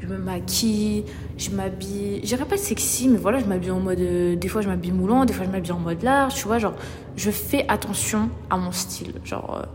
je 0.00 0.06
me 0.06 0.18
maquille, 0.18 1.04
je 1.38 1.50
m'habille. 1.50 2.20
Je 2.22 2.26
dirais 2.26 2.44
pas 2.44 2.56
sexy, 2.58 3.08
mais 3.08 3.16
voilà, 3.16 3.38
je 3.38 3.46
m'habille 3.46 3.70
en 3.70 3.80
mode. 3.80 4.00
euh, 4.00 4.36
des 4.36 4.48
fois, 4.48 4.60
je 4.60 4.68
m'habille 4.68 4.92
moulant, 4.92 5.24
des 5.24 5.32
fois, 5.32 5.46
je 5.46 5.50
m'habille 5.50 5.72
en 5.72 5.78
mode 5.78 6.02
large, 6.02 6.34
tu 6.34 6.46
vois, 6.46 6.58
genre, 6.58 6.74
je 7.16 7.30
fais 7.30 7.64
attention 7.68 8.28
à 8.50 8.56
mon 8.58 8.72
style. 8.72 9.14
Genre. 9.24 9.60
euh, 9.62 9.66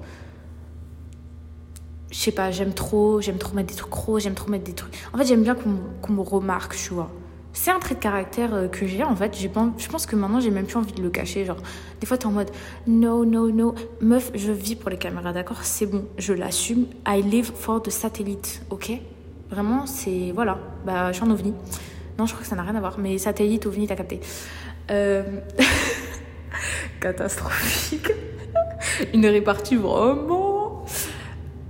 je 2.11 2.17
sais 2.17 2.31
pas, 2.31 2.51
j'aime 2.51 2.73
trop, 2.73 3.21
j'aime 3.21 3.37
trop 3.37 3.55
mettre 3.55 3.69
des 3.69 3.75
trucs 3.75 3.91
gros, 3.91 4.19
j'aime 4.19 4.33
trop 4.33 4.49
mettre 4.49 4.63
des 4.63 4.73
trucs. 4.73 4.93
En 5.13 5.17
fait, 5.17 5.25
j'aime 5.25 5.43
bien 5.43 5.55
qu'on 5.55 6.13
me 6.13 6.21
remarque, 6.21 6.75
tu 6.75 6.93
vois. 6.93 7.11
C'est 7.53 7.71
un 7.71 7.79
trait 7.79 7.95
de 7.95 7.99
caractère 7.99 8.53
euh, 8.53 8.67
que 8.67 8.85
j'ai 8.85 9.03
en 9.03 9.15
fait. 9.15 9.35
J'ai 9.35 9.49
pas, 9.49 9.69
je 9.77 9.87
pense 9.87 10.05
que 10.05 10.15
maintenant 10.15 10.39
j'ai 10.39 10.51
même 10.51 10.65
plus 10.65 10.77
envie 10.77 10.93
de 10.93 11.01
le 11.01 11.09
cacher. 11.09 11.45
Genre, 11.45 11.57
des 11.99 12.05
fois 12.05 12.17
t'es 12.17 12.25
en 12.25 12.31
mode 12.31 12.51
no, 12.87 13.25
no, 13.25 13.51
no. 13.51 13.75
Meuf, 14.01 14.31
je 14.35 14.51
vis 14.51 14.75
pour 14.75 14.89
les 14.89 14.97
caméras, 14.97 15.33
d'accord? 15.33 15.63
C'est 15.63 15.85
bon, 15.85 16.05
je 16.17 16.33
l'assume. 16.33 16.85
I 17.07 17.21
live 17.21 17.51
for 17.53 17.81
the 17.81 17.89
satellite, 17.89 18.61
ok? 18.69 18.91
Vraiment, 19.49 19.85
c'est. 19.85 20.31
Voilà, 20.33 20.59
bah, 20.85 21.11
je 21.11 21.17
suis 21.17 21.25
un 21.25 21.31
ovni. 21.31 21.53
Non, 22.17 22.25
je 22.25 22.33
crois 22.33 22.43
que 22.43 22.49
ça 22.49 22.55
n'a 22.55 22.63
rien 22.63 22.75
à 22.75 22.79
voir, 22.79 22.99
mais 22.99 23.17
satellite, 23.17 23.65
ovni, 23.65 23.87
t'as 23.87 23.95
capté. 23.95 24.19
Euh... 24.91 25.23
Catastrophique. 26.99 28.11
Une 29.13 29.25
répartie 29.25 29.75
vraiment. 29.75 30.85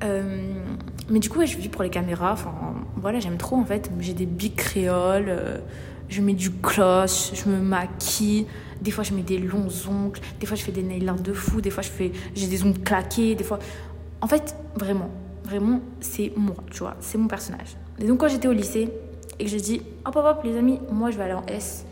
Euh, 0.03 0.58
mais 1.09 1.19
du 1.19 1.29
coup, 1.29 1.39
ouais, 1.39 1.47
je 1.47 1.57
vis 1.57 1.69
pour 1.69 1.83
les 1.83 1.89
caméras. 1.89 2.33
Enfin, 2.33 2.53
voilà, 2.95 3.19
j'aime 3.19 3.37
trop 3.37 3.55
en 3.55 3.65
fait. 3.65 3.91
J'ai 3.99 4.13
des 4.13 4.25
bics 4.25 4.55
créoles, 4.55 5.29
euh, 5.29 5.57
je 6.07 6.21
mets 6.21 6.33
du 6.33 6.49
gloss, 6.49 7.31
je 7.33 7.49
me 7.49 7.59
maquille. 7.59 8.47
Des 8.81 8.91
fois, 8.91 9.03
je 9.03 9.13
mets 9.13 9.23
des 9.23 9.37
longs 9.37 9.67
ongles. 9.89 10.19
Des 10.39 10.45
fois, 10.45 10.55
je 10.55 10.63
fais 10.63 10.71
des 10.71 10.83
nail 10.83 11.11
de 11.21 11.33
fou. 11.33 11.61
Des 11.61 11.69
fois, 11.69 11.83
je 11.83 11.89
fais, 11.89 12.11
j'ai 12.33 12.47
des 12.47 12.63
ongles 12.63 12.79
claqués. 12.79 13.35
Des 13.35 13.43
fois, 13.43 13.59
en 14.21 14.27
fait, 14.27 14.55
vraiment, 14.75 15.09
vraiment, 15.43 15.81
c'est 15.99 16.31
moi, 16.35 16.55
tu 16.71 16.79
vois, 16.79 16.95
c'est 16.99 17.17
mon 17.17 17.27
personnage. 17.27 17.75
Et 17.99 18.05
donc, 18.05 18.19
quand 18.19 18.29
j'étais 18.29 18.47
au 18.47 18.53
lycée 18.53 18.89
et 19.37 19.43
que 19.43 19.49
j'ai 19.49 19.59
dit, 19.59 19.81
hop, 20.05 20.15
hop, 20.15 20.25
hop, 20.25 20.41
les 20.43 20.57
amis, 20.57 20.79
moi, 20.91 21.11
je 21.11 21.17
vais 21.17 21.23
aller 21.23 21.33
en 21.33 21.45
S. 21.47 21.85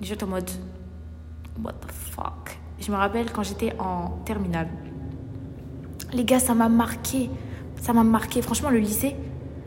J'étais 0.00 0.24
en 0.24 0.28
mode, 0.28 0.50
what 1.62 1.72
the 1.72 1.90
fuck? 1.90 2.58
Je 2.80 2.90
me 2.90 2.96
rappelle 2.96 3.30
quand 3.32 3.42
j'étais 3.42 3.74
en 3.78 4.10
terminale. 4.24 4.68
Les 6.12 6.24
gars, 6.24 6.38
ça 6.38 6.54
m'a 6.54 6.68
marqué. 6.68 7.28
Ça 7.80 7.92
m'a 7.92 8.04
marqué. 8.04 8.42
Franchement, 8.42 8.70
le 8.70 8.78
lycée, 8.78 9.14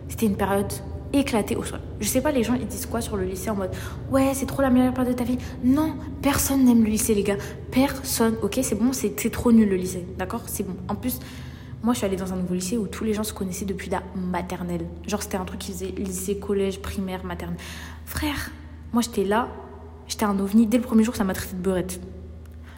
c'était 0.08 0.26
une 0.26 0.36
période 0.36 0.72
éclatée 1.14 1.56
au 1.56 1.64
sol. 1.64 1.80
Je 2.00 2.08
sais 2.08 2.22
pas, 2.22 2.32
les 2.32 2.44
gens, 2.44 2.54
ils 2.54 2.68
disent 2.68 2.86
quoi 2.86 3.02
sur 3.02 3.18
le 3.18 3.26
lycée 3.26 3.50
en 3.50 3.56
mode 3.56 3.72
Ouais, 4.12 4.32
c'est 4.34 4.46
trop 4.46 4.62
la 4.62 4.70
meilleure 4.70 4.94
période 4.94 5.14
de 5.14 5.18
ta 5.18 5.24
vie. 5.26 5.38
Non, 5.64 5.96
personne 6.22 6.64
n'aime 6.66 6.84
le 6.84 6.90
lycée, 6.90 7.14
les 7.14 7.24
gars. 7.24 7.38
Personne. 7.72 8.36
Ok, 8.42 8.60
c'est 8.62 8.76
bon, 8.76 8.94
c'est 8.94 9.32
trop 9.32 9.52
nul 9.52 9.70
le 9.70 9.76
lycée. 9.76 10.06
D'accord? 10.18 10.44
C'est 10.48 10.64
bon. 10.64 10.76
En 10.88 10.96
plus, 10.96 11.20
moi, 11.84 11.94
je 11.94 11.98
suis 11.98 12.06
allée 12.06 12.16
dans 12.16 12.32
un 12.32 12.36
nouveau 12.36 12.54
lycée 12.54 12.78
où 12.78 12.88
tous 12.88 13.04
les 13.04 13.14
gens 13.14 13.24
se 13.24 13.34
connaissaient 13.34 13.66
depuis 13.66 13.90
la 13.90 14.04
maternelle. 14.16 14.86
Genre, 15.08 15.22
c'était 15.22 15.38
un 15.38 15.46
truc 15.46 15.60
qui 15.60 15.72
faisait 15.72 15.94
lycée, 15.98 16.38
collège, 16.38 16.80
primaire, 16.80 17.26
maternelle. 17.26 17.58
Frère, 18.06 18.52
moi, 18.94 19.02
j'étais 19.02 19.24
là. 19.26 19.48
J'étais 20.08 20.26
un 20.26 20.38
ovni. 20.40 20.68
Dès 20.68 20.78
le 20.78 20.84
premier 20.84 21.04
jour, 21.04 21.16
ça 21.16 21.24
m'a 21.24 21.34
traité 21.34 21.56
de 21.56 21.62
beurette. 21.62 22.00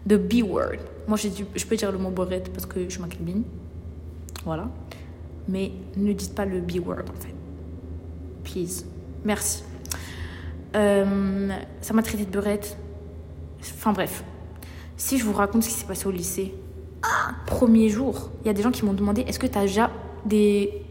De 0.06 0.18
B-word. 0.18 0.78
Moi, 1.08 1.18
je 1.18 1.66
peux 1.66 1.76
dire 1.76 1.92
le 1.92 1.98
mot 1.98 2.12
beurette 2.12 2.52
parce 2.54 2.66
que 2.66 2.88
je 2.90 3.00
maghrébine. 3.00 3.44
Voilà. 4.46 4.70
Mais 5.48 5.72
ne 5.98 6.14
dites 6.14 6.36
pas 6.36 6.46
le 6.46 6.62
B-word 6.62 7.04
en 7.10 7.22
fait. 7.22 7.34
Please. 8.44 8.86
Merci. 9.26 9.64
Euh, 10.76 11.50
ça 11.82 11.94
m'a 11.94 12.02
traité 12.02 12.26
de 12.26 12.32
beurette. 12.32 12.78
Enfin 13.62 13.94
bref. 13.94 14.24
Si 14.98 15.18
je 15.18 15.26
vous 15.26 15.34
raconte 15.34 15.64
ce 15.64 15.70
qui 15.70 15.76
s'est 15.76 15.88
passé 15.88 16.08
au 16.08 16.12
lycée, 16.12 16.54
ah, 17.02 17.34
premier 17.46 17.90
jour, 17.90 18.32
il 18.44 18.48
y 18.48 18.50
a 18.50 18.54
des 18.54 18.62
gens 18.62 18.72
qui 18.72 18.86
m'ont 18.86 18.94
demandé 18.94 19.22
est-ce 19.22 19.40
que 19.40 19.48
tu 19.48 19.58
as 19.58 19.62
déjà 19.62 19.92
des 20.26 20.82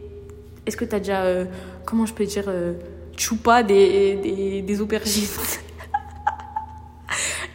Est-ce 0.65 0.77
que 0.77 0.85
tu 0.85 0.95
as 0.95 0.99
déjà, 0.99 1.23
euh, 1.23 1.45
comment 1.85 2.05
je 2.05 2.13
peux 2.13 2.25
dire, 2.25 2.45
euh, 2.47 2.73
des, 3.67 4.15
des, 4.15 4.61
des 4.61 4.81
aubergines 4.81 5.27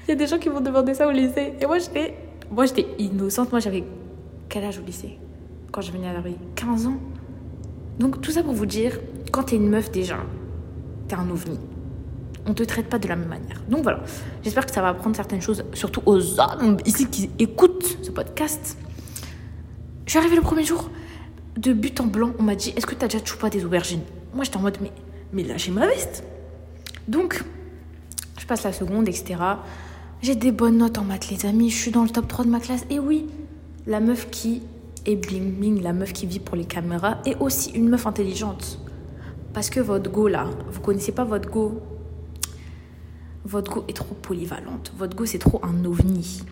Il 0.06 0.10
y 0.10 0.12
a 0.12 0.14
des 0.14 0.26
gens 0.26 0.38
qui 0.38 0.48
vont 0.48 0.60
demander 0.60 0.94
ça 0.94 1.06
au 1.06 1.10
lycée. 1.10 1.52
Et 1.60 1.66
moi, 1.66 1.78
j'étais, 1.78 2.14
moi, 2.50 2.64
j'étais 2.64 2.86
innocente. 2.98 3.50
Moi, 3.52 3.60
j'avais 3.60 3.84
quel 4.48 4.64
âge 4.64 4.78
au 4.78 4.82
lycée? 4.82 5.18
Quand 5.70 5.80
je 5.80 5.92
venais 5.92 6.08
à 6.08 6.12
la 6.12 6.20
rue 6.20 6.34
15 6.56 6.86
ans. 6.86 6.98
Donc, 7.98 8.20
tout 8.20 8.30
ça 8.30 8.42
pour 8.42 8.54
vous 8.54 8.66
dire, 8.66 8.98
quand 9.30 9.44
t'es 9.44 9.56
une 9.56 9.68
meuf 9.68 9.90
déjà, 9.90 10.18
t'es 11.08 11.14
un 11.14 11.28
ovni. 11.30 11.58
On 12.46 12.54
te 12.54 12.62
traite 12.62 12.88
pas 12.88 12.98
de 12.98 13.08
la 13.08 13.16
même 13.16 13.28
manière. 13.28 13.60
Donc 13.68 13.82
voilà, 13.82 14.02
j'espère 14.42 14.64
que 14.64 14.72
ça 14.72 14.80
va 14.80 14.88
apprendre 14.88 15.14
certaines 15.14 15.42
choses, 15.42 15.64
surtout 15.74 16.02
aux 16.06 16.40
hommes 16.40 16.78
ici 16.86 17.06
qui 17.06 17.30
écoutent 17.38 17.98
ce 18.02 18.10
podcast. 18.10 18.78
Je 20.06 20.10
suis 20.10 20.18
arrivée 20.18 20.36
le 20.36 20.42
premier 20.42 20.64
jour, 20.64 20.88
de 21.58 21.72
but 21.72 22.00
en 22.00 22.06
blanc, 22.06 22.32
on 22.38 22.42
m'a 22.42 22.54
dit 22.54 22.72
Est-ce 22.76 22.86
que 22.86 22.94
t'as 22.94 23.08
déjà 23.08 23.22
choupa 23.22 23.50
des 23.50 23.64
aubergines? 23.64 24.02
Moi, 24.32 24.44
j'étais 24.44 24.56
en 24.56 24.60
mode 24.60 24.78
Mais, 24.80 24.92
mais 25.32 25.42
lâchez 25.42 25.70
ma 25.70 25.86
veste 25.86 26.24
Donc, 27.08 27.42
je 28.38 28.46
passe 28.46 28.62
la 28.62 28.72
seconde, 28.72 29.08
etc. 29.08 29.36
J'ai 30.22 30.34
des 30.34 30.52
bonnes 30.52 30.78
notes 30.78 30.98
en 30.98 31.04
maths, 31.04 31.28
les 31.30 31.44
amis. 31.46 31.70
Je 31.70 31.76
suis 31.76 31.90
dans 31.90 32.02
le 32.02 32.10
top 32.10 32.28
3 32.28 32.44
de 32.44 32.50
ma 32.50 32.60
classe. 32.60 32.84
Et 32.90 32.98
oui, 32.98 33.26
la 33.86 34.00
meuf 34.00 34.30
qui 34.30 34.62
est 35.06 35.16
bling 35.16 35.52
bling, 35.54 35.82
la 35.82 35.92
meuf 35.92 36.12
qui 36.12 36.26
vit 36.26 36.40
pour 36.40 36.56
les 36.56 36.64
caméras, 36.64 37.18
est 37.24 37.36
aussi 37.40 37.70
une 37.70 37.88
meuf 37.88 38.06
intelligente. 38.06 38.80
Parce 39.52 39.70
que 39.70 39.80
votre 39.80 40.10
go, 40.10 40.28
là, 40.28 40.48
vous 40.70 40.80
connaissez 40.80 41.12
pas 41.12 41.24
votre 41.24 41.50
go. 41.50 41.80
Votre 43.44 43.72
go 43.72 43.84
est 43.88 43.96
trop 43.96 44.14
polyvalente. 44.14 44.92
Votre 44.96 45.16
go, 45.16 45.26
c'est 45.26 45.38
trop 45.38 45.60
un 45.64 45.84
ovni. 45.84 46.42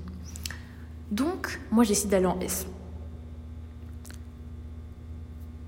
Donc, 1.11 1.61
moi, 1.71 1.85
j'essaie 1.85 2.09
d'aller 2.09 2.27
en 2.27 2.41
S. 2.41 2.67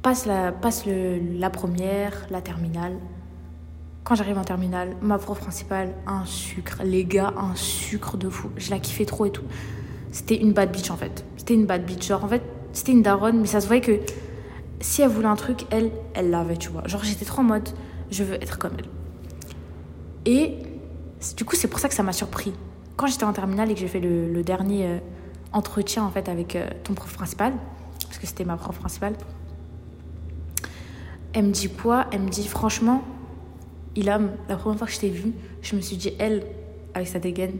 Passe, 0.02 0.26
la, 0.26 0.52
passe 0.52 0.86
le, 0.86 1.18
la 1.38 1.50
première, 1.50 2.26
la 2.30 2.40
terminale. 2.40 2.96
Quand 4.04 4.14
j'arrive 4.14 4.38
en 4.38 4.44
terminale, 4.44 4.96
ma 5.02 5.18
prof 5.18 5.38
principale, 5.38 5.94
un 6.06 6.24
sucre. 6.24 6.80
Les 6.82 7.04
gars, 7.04 7.34
un 7.36 7.54
sucre 7.54 8.16
de 8.16 8.30
fou. 8.30 8.48
Je 8.56 8.70
la 8.70 8.78
kiffais 8.78 9.04
trop 9.04 9.26
et 9.26 9.30
tout. 9.30 9.44
C'était 10.12 10.40
une 10.40 10.52
bad 10.54 10.72
bitch 10.72 10.90
en 10.90 10.96
fait. 10.96 11.24
C'était 11.36 11.54
une 11.54 11.66
bad 11.66 11.84
bitch. 11.84 12.08
Genre 12.08 12.24
en 12.24 12.28
fait, 12.28 12.42
c'était 12.72 12.92
une 12.92 13.02
daronne, 13.02 13.40
mais 13.40 13.46
ça 13.46 13.60
se 13.60 13.66
voyait 13.66 13.82
que 13.82 14.00
si 14.80 15.02
elle 15.02 15.08
voulait 15.08 15.26
un 15.26 15.36
truc, 15.36 15.66
elle, 15.70 15.90
elle 16.14 16.30
l'avait, 16.30 16.56
tu 16.56 16.68
vois. 16.70 16.86
Genre 16.86 17.02
j'étais 17.04 17.24
trop 17.24 17.40
en 17.40 17.44
mode, 17.44 17.68
je 18.10 18.24
veux 18.24 18.34
être 18.34 18.58
comme 18.58 18.72
elle. 18.78 18.88
Et 20.24 20.58
du 21.36 21.44
coup, 21.44 21.56
c'est 21.56 21.68
pour 21.68 21.80
ça 21.80 21.88
que 21.88 21.94
ça 21.94 22.02
m'a 22.02 22.12
surpris. 22.12 22.52
Quand 22.96 23.06
j'étais 23.06 23.24
en 23.24 23.32
terminale 23.32 23.70
et 23.70 23.74
que 23.74 23.80
j'ai 23.80 23.88
fait 23.88 24.00
le, 24.00 24.42
dernier 24.42 24.86
euh, 24.86 24.98
entretien 25.52 26.04
en 26.04 26.10
fait 26.10 26.28
avec 26.28 26.56
euh, 26.56 26.68
ton 26.84 26.94
prof 26.94 27.12
principal, 27.14 27.54
parce 28.02 28.18
que 28.18 28.26
c'était 28.26 28.44
ma 28.44 28.56
prof 28.56 28.78
principale, 28.78 29.14
elle 31.32 31.44
me 31.44 31.52
dit 31.52 31.68
quoi? 31.68 32.06
Elle 32.10 32.22
me 32.22 32.28
dit 32.28 32.46
franchement, 32.46 33.02
Ilham, 33.96 34.30
la 34.48 34.56
première 34.56 34.78
fois 34.78 34.86
que 34.86 34.92
je 34.92 35.00
t'ai 35.00 35.10
vue, 35.10 35.32
je 35.62 35.76
me 35.76 35.80
suis 35.80 35.96
dit, 35.96 36.12
elle, 36.18 36.44
avec 36.94 37.08
sa 37.08 37.18
dégaine, 37.18 37.54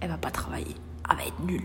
elle 0.00 0.10
va 0.10 0.18
pas 0.18 0.30
travailler. 0.30 0.74
Elle 1.08 1.16
va 1.16 1.22
être 1.24 1.40
nulle. 1.44 1.62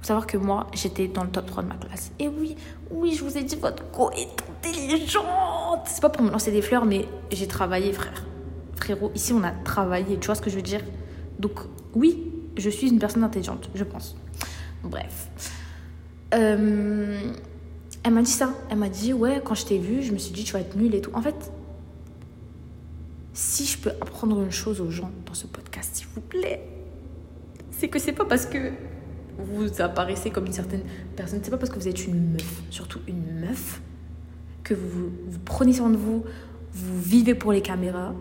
Faut 0.00 0.06
savoir 0.06 0.26
que 0.26 0.38
moi, 0.38 0.66
j'étais 0.72 1.08
dans 1.08 1.24
le 1.24 1.30
top 1.30 1.46
3 1.46 1.62
de 1.62 1.68
ma 1.68 1.74
classe. 1.74 2.10
Et 2.18 2.28
oui, 2.28 2.56
oui, 2.90 3.14
je 3.14 3.22
vous 3.22 3.36
ai 3.36 3.42
dit, 3.42 3.56
votre 3.56 3.90
co 3.90 4.10
est 4.12 4.28
intelligente. 4.48 5.82
C'est 5.86 6.00
pas 6.00 6.08
pour 6.08 6.22
me 6.22 6.30
lancer 6.30 6.50
des 6.50 6.62
fleurs, 6.62 6.86
mais 6.86 7.06
j'ai 7.30 7.46
travaillé, 7.46 7.92
frère. 7.92 8.24
Frérot, 8.76 9.12
ici, 9.14 9.32
on 9.34 9.42
a 9.44 9.50
travaillé. 9.50 10.18
Tu 10.18 10.26
vois 10.26 10.34
ce 10.34 10.40
que 10.40 10.48
je 10.48 10.56
veux 10.56 10.62
dire? 10.62 10.80
Donc, 11.38 11.60
oui, 11.94 12.32
je 12.56 12.70
suis 12.70 12.88
une 12.88 12.98
personne 12.98 13.24
intelligente, 13.24 13.68
je 13.74 13.84
pense. 13.84 14.16
Bref. 14.82 15.28
Euh, 16.34 17.32
elle 18.02 18.12
m'a 18.12 18.22
dit 18.22 18.30
ça. 18.30 18.54
Elle 18.70 18.78
m'a 18.78 18.88
dit, 18.88 19.12
ouais, 19.12 19.42
quand 19.44 19.54
je 19.54 19.66
t'ai 19.66 19.78
vue, 19.78 20.02
je 20.02 20.12
me 20.12 20.18
suis 20.18 20.32
dit, 20.32 20.44
tu 20.44 20.54
vas 20.54 20.60
être 20.60 20.76
nulle 20.76 20.94
et 20.94 21.02
tout. 21.02 21.10
En 21.12 21.20
fait, 21.20 21.52
si 23.34 23.66
je 23.66 23.78
peux 23.78 23.90
apprendre 24.00 24.40
une 24.40 24.50
chose 24.50 24.80
aux 24.80 24.90
gens 24.90 25.10
dans 25.26 25.34
ce 25.34 25.46
podcast, 25.46 25.90
s'il 25.94 26.06
vous 26.14 26.20
plaît, 26.20 26.66
c'est 27.70 27.88
que 27.88 27.98
c'est 27.98 28.12
pas 28.12 28.24
parce 28.24 28.46
que 28.46 28.72
vous 29.44 29.80
apparaissez 29.80 30.30
comme 30.30 30.46
une 30.46 30.52
certaine 30.52 30.82
personne, 31.16 31.40
c'est 31.42 31.50
pas 31.50 31.58
parce 31.58 31.70
que 31.70 31.78
vous 31.78 31.88
êtes 31.88 32.06
une 32.06 32.32
meuf, 32.32 32.62
surtout 32.70 33.00
une 33.06 33.40
meuf, 33.40 33.80
que 34.62 34.74
vous, 34.74 35.10
vous 35.28 35.38
prenez 35.44 35.72
soin 35.72 35.90
de 35.90 35.96
vous, 35.96 36.24
vous 36.72 37.00
vivez 37.00 37.34
pour 37.34 37.52
les 37.52 37.62
caméras, 37.62 38.14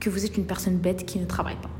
que 0.00 0.10
vous 0.10 0.24
êtes 0.24 0.36
une 0.36 0.46
personne 0.46 0.76
bête 0.76 1.04
qui 1.04 1.18
ne 1.18 1.24
travaille 1.24 1.56
pas. 1.56 1.70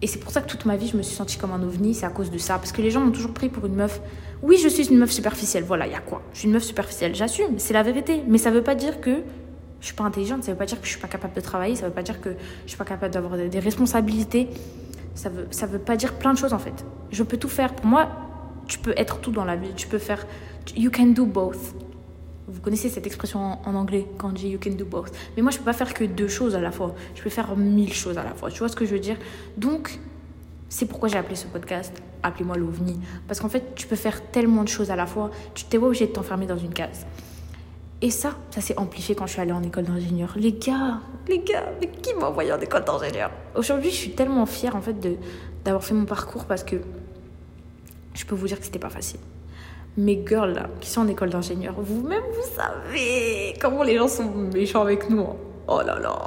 Et 0.00 0.08
c'est 0.08 0.18
pour 0.18 0.32
ça 0.32 0.40
que 0.40 0.48
toute 0.48 0.64
ma 0.64 0.76
vie, 0.76 0.88
je 0.88 0.96
me 0.96 1.02
suis 1.02 1.14
sentie 1.14 1.38
comme 1.38 1.52
un 1.52 1.62
ovni, 1.62 1.94
c'est 1.94 2.06
à 2.06 2.10
cause 2.10 2.30
de 2.30 2.38
ça. 2.38 2.58
Parce 2.58 2.72
que 2.72 2.82
les 2.82 2.90
gens 2.90 3.00
m'ont 3.00 3.12
toujours 3.12 3.32
pris 3.32 3.48
pour 3.48 3.66
une 3.66 3.76
meuf. 3.76 4.00
Oui, 4.42 4.58
je 4.60 4.68
suis 4.68 4.88
une 4.88 4.98
meuf 4.98 5.12
superficielle, 5.12 5.62
voilà, 5.62 5.86
il 5.86 5.92
y 5.92 5.94
a 5.94 6.00
quoi? 6.00 6.22
Je 6.32 6.40
suis 6.40 6.48
une 6.48 6.54
meuf 6.54 6.64
superficielle, 6.64 7.14
j'assume, 7.14 7.58
c'est 7.58 7.72
la 7.72 7.84
vérité. 7.84 8.22
Mais 8.26 8.38
ça 8.38 8.50
veut 8.50 8.64
pas 8.64 8.74
dire 8.74 9.00
que 9.00 9.22
je 9.80 9.86
suis 9.86 9.94
pas 9.94 10.02
intelligente, 10.02 10.42
ça 10.42 10.50
veut 10.50 10.58
pas 10.58 10.66
dire 10.66 10.80
que 10.80 10.86
je 10.86 10.90
suis 10.90 11.00
pas 11.00 11.06
capable 11.06 11.34
de 11.34 11.40
travailler, 11.40 11.76
ça 11.76 11.86
veut 11.86 11.92
pas 11.92 12.02
dire 12.02 12.20
que 12.20 12.30
je 12.64 12.68
suis 12.70 12.78
pas 12.78 12.84
capable 12.84 13.14
d'avoir 13.14 13.36
des 13.36 13.58
responsabilités. 13.60 14.48
Ça 15.14 15.28
veut, 15.28 15.46
ça 15.50 15.66
veut 15.66 15.78
pas 15.78 15.96
dire 15.96 16.14
plein 16.14 16.32
de 16.32 16.38
choses 16.38 16.52
en 16.52 16.58
fait. 16.58 16.84
Je 17.10 17.22
peux 17.22 17.36
tout 17.36 17.48
faire. 17.48 17.74
Pour 17.74 17.86
moi, 17.86 18.08
tu 18.66 18.78
peux 18.78 18.94
être 18.96 19.20
tout 19.20 19.30
dans 19.30 19.44
la 19.44 19.56
vie. 19.56 19.72
Tu 19.76 19.86
peux 19.86 19.98
faire. 19.98 20.26
You 20.76 20.90
can 20.90 21.08
do 21.08 21.26
both. 21.26 21.74
Vous 22.48 22.60
connaissez 22.60 22.88
cette 22.88 23.06
expression 23.06 23.58
en, 23.64 23.74
anglais 23.74 24.06
quand 24.18 24.28
on 24.28 24.32
dit 24.32 24.48
you 24.48 24.58
can 24.62 24.70
do 24.70 24.84
both. 24.84 25.12
Mais 25.36 25.42
moi, 25.42 25.50
je 25.50 25.58
peux 25.58 25.64
pas 25.64 25.72
faire 25.72 25.94
que 25.94 26.04
deux 26.04 26.28
choses 26.28 26.54
à 26.54 26.60
la 26.60 26.72
fois. 26.72 26.94
Je 27.14 27.22
peux 27.22 27.30
faire 27.30 27.56
mille 27.56 27.92
choses 27.92 28.18
à 28.18 28.24
la 28.24 28.34
fois. 28.34 28.50
Tu 28.50 28.58
vois 28.58 28.68
ce 28.68 28.76
que 28.76 28.84
je 28.84 28.92
veux 28.92 29.00
dire? 29.00 29.16
Donc, 29.56 29.98
c'est 30.68 30.86
pourquoi 30.86 31.08
j'ai 31.08 31.18
appelé 31.18 31.36
ce 31.36 31.46
podcast 31.46 32.02
Appelez-moi 32.22 32.56
l'OVNI. 32.56 32.98
Parce 33.26 33.40
qu'en 33.40 33.48
fait, 33.48 33.74
tu 33.74 33.86
peux 33.86 33.96
faire 33.96 34.30
tellement 34.30 34.64
de 34.64 34.68
choses 34.68 34.90
à 34.90 34.96
la 34.96 35.06
fois. 35.06 35.30
Tu 35.54 35.64
t'es 35.64 35.78
pas 35.78 35.86
obligé 35.86 36.06
de 36.06 36.12
t'enfermer 36.12 36.46
dans 36.46 36.56
une 36.56 36.72
case. 36.72 37.06
Et 38.04 38.10
ça, 38.10 38.34
ça 38.50 38.60
s'est 38.60 38.76
amplifié 38.78 39.14
quand 39.14 39.26
je 39.26 39.32
suis 39.32 39.40
allée 39.40 39.52
en 39.52 39.62
école 39.62 39.84
d'ingénieur. 39.84 40.34
Les 40.36 40.52
gars, 40.52 40.98
les 41.28 41.38
gars, 41.38 41.72
mais 41.80 41.86
qui 41.88 42.12
m'a 42.14 42.26
envoyé 42.26 42.52
en 42.52 42.58
école 42.58 42.84
d'ingénieur? 42.84 43.30
Aujourd'hui, 43.54 43.90
je 43.90 43.94
suis 43.94 44.10
tellement 44.10 44.44
fière 44.44 44.74
en 44.74 44.80
fait 44.82 44.96
d'avoir 45.64 45.84
fait 45.84 45.94
mon 45.94 46.04
parcours 46.04 46.44
parce 46.46 46.64
que 46.64 46.76
je 48.14 48.24
peux 48.26 48.34
vous 48.34 48.48
dire 48.48 48.58
que 48.58 48.64
c'était 48.64 48.80
pas 48.80 48.90
facile. 48.90 49.20
Mes 49.96 50.24
girls 50.26 50.52
là, 50.54 50.68
qui 50.80 50.90
sont 50.90 51.02
en 51.02 51.06
école 51.06 51.30
d'ingénieur, 51.30 51.74
vous-même 51.78 52.24
vous 52.32 52.56
savez 52.56 53.54
comment 53.60 53.84
les 53.84 53.96
gens 53.96 54.08
sont 54.08 54.30
méchants 54.52 54.82
avec 54.82 55.08
nous. 55.08 55.20
hein. 55.20 55.36
Oh 55.68 55.80
là 55.86 55.98
là, 56.00 56.18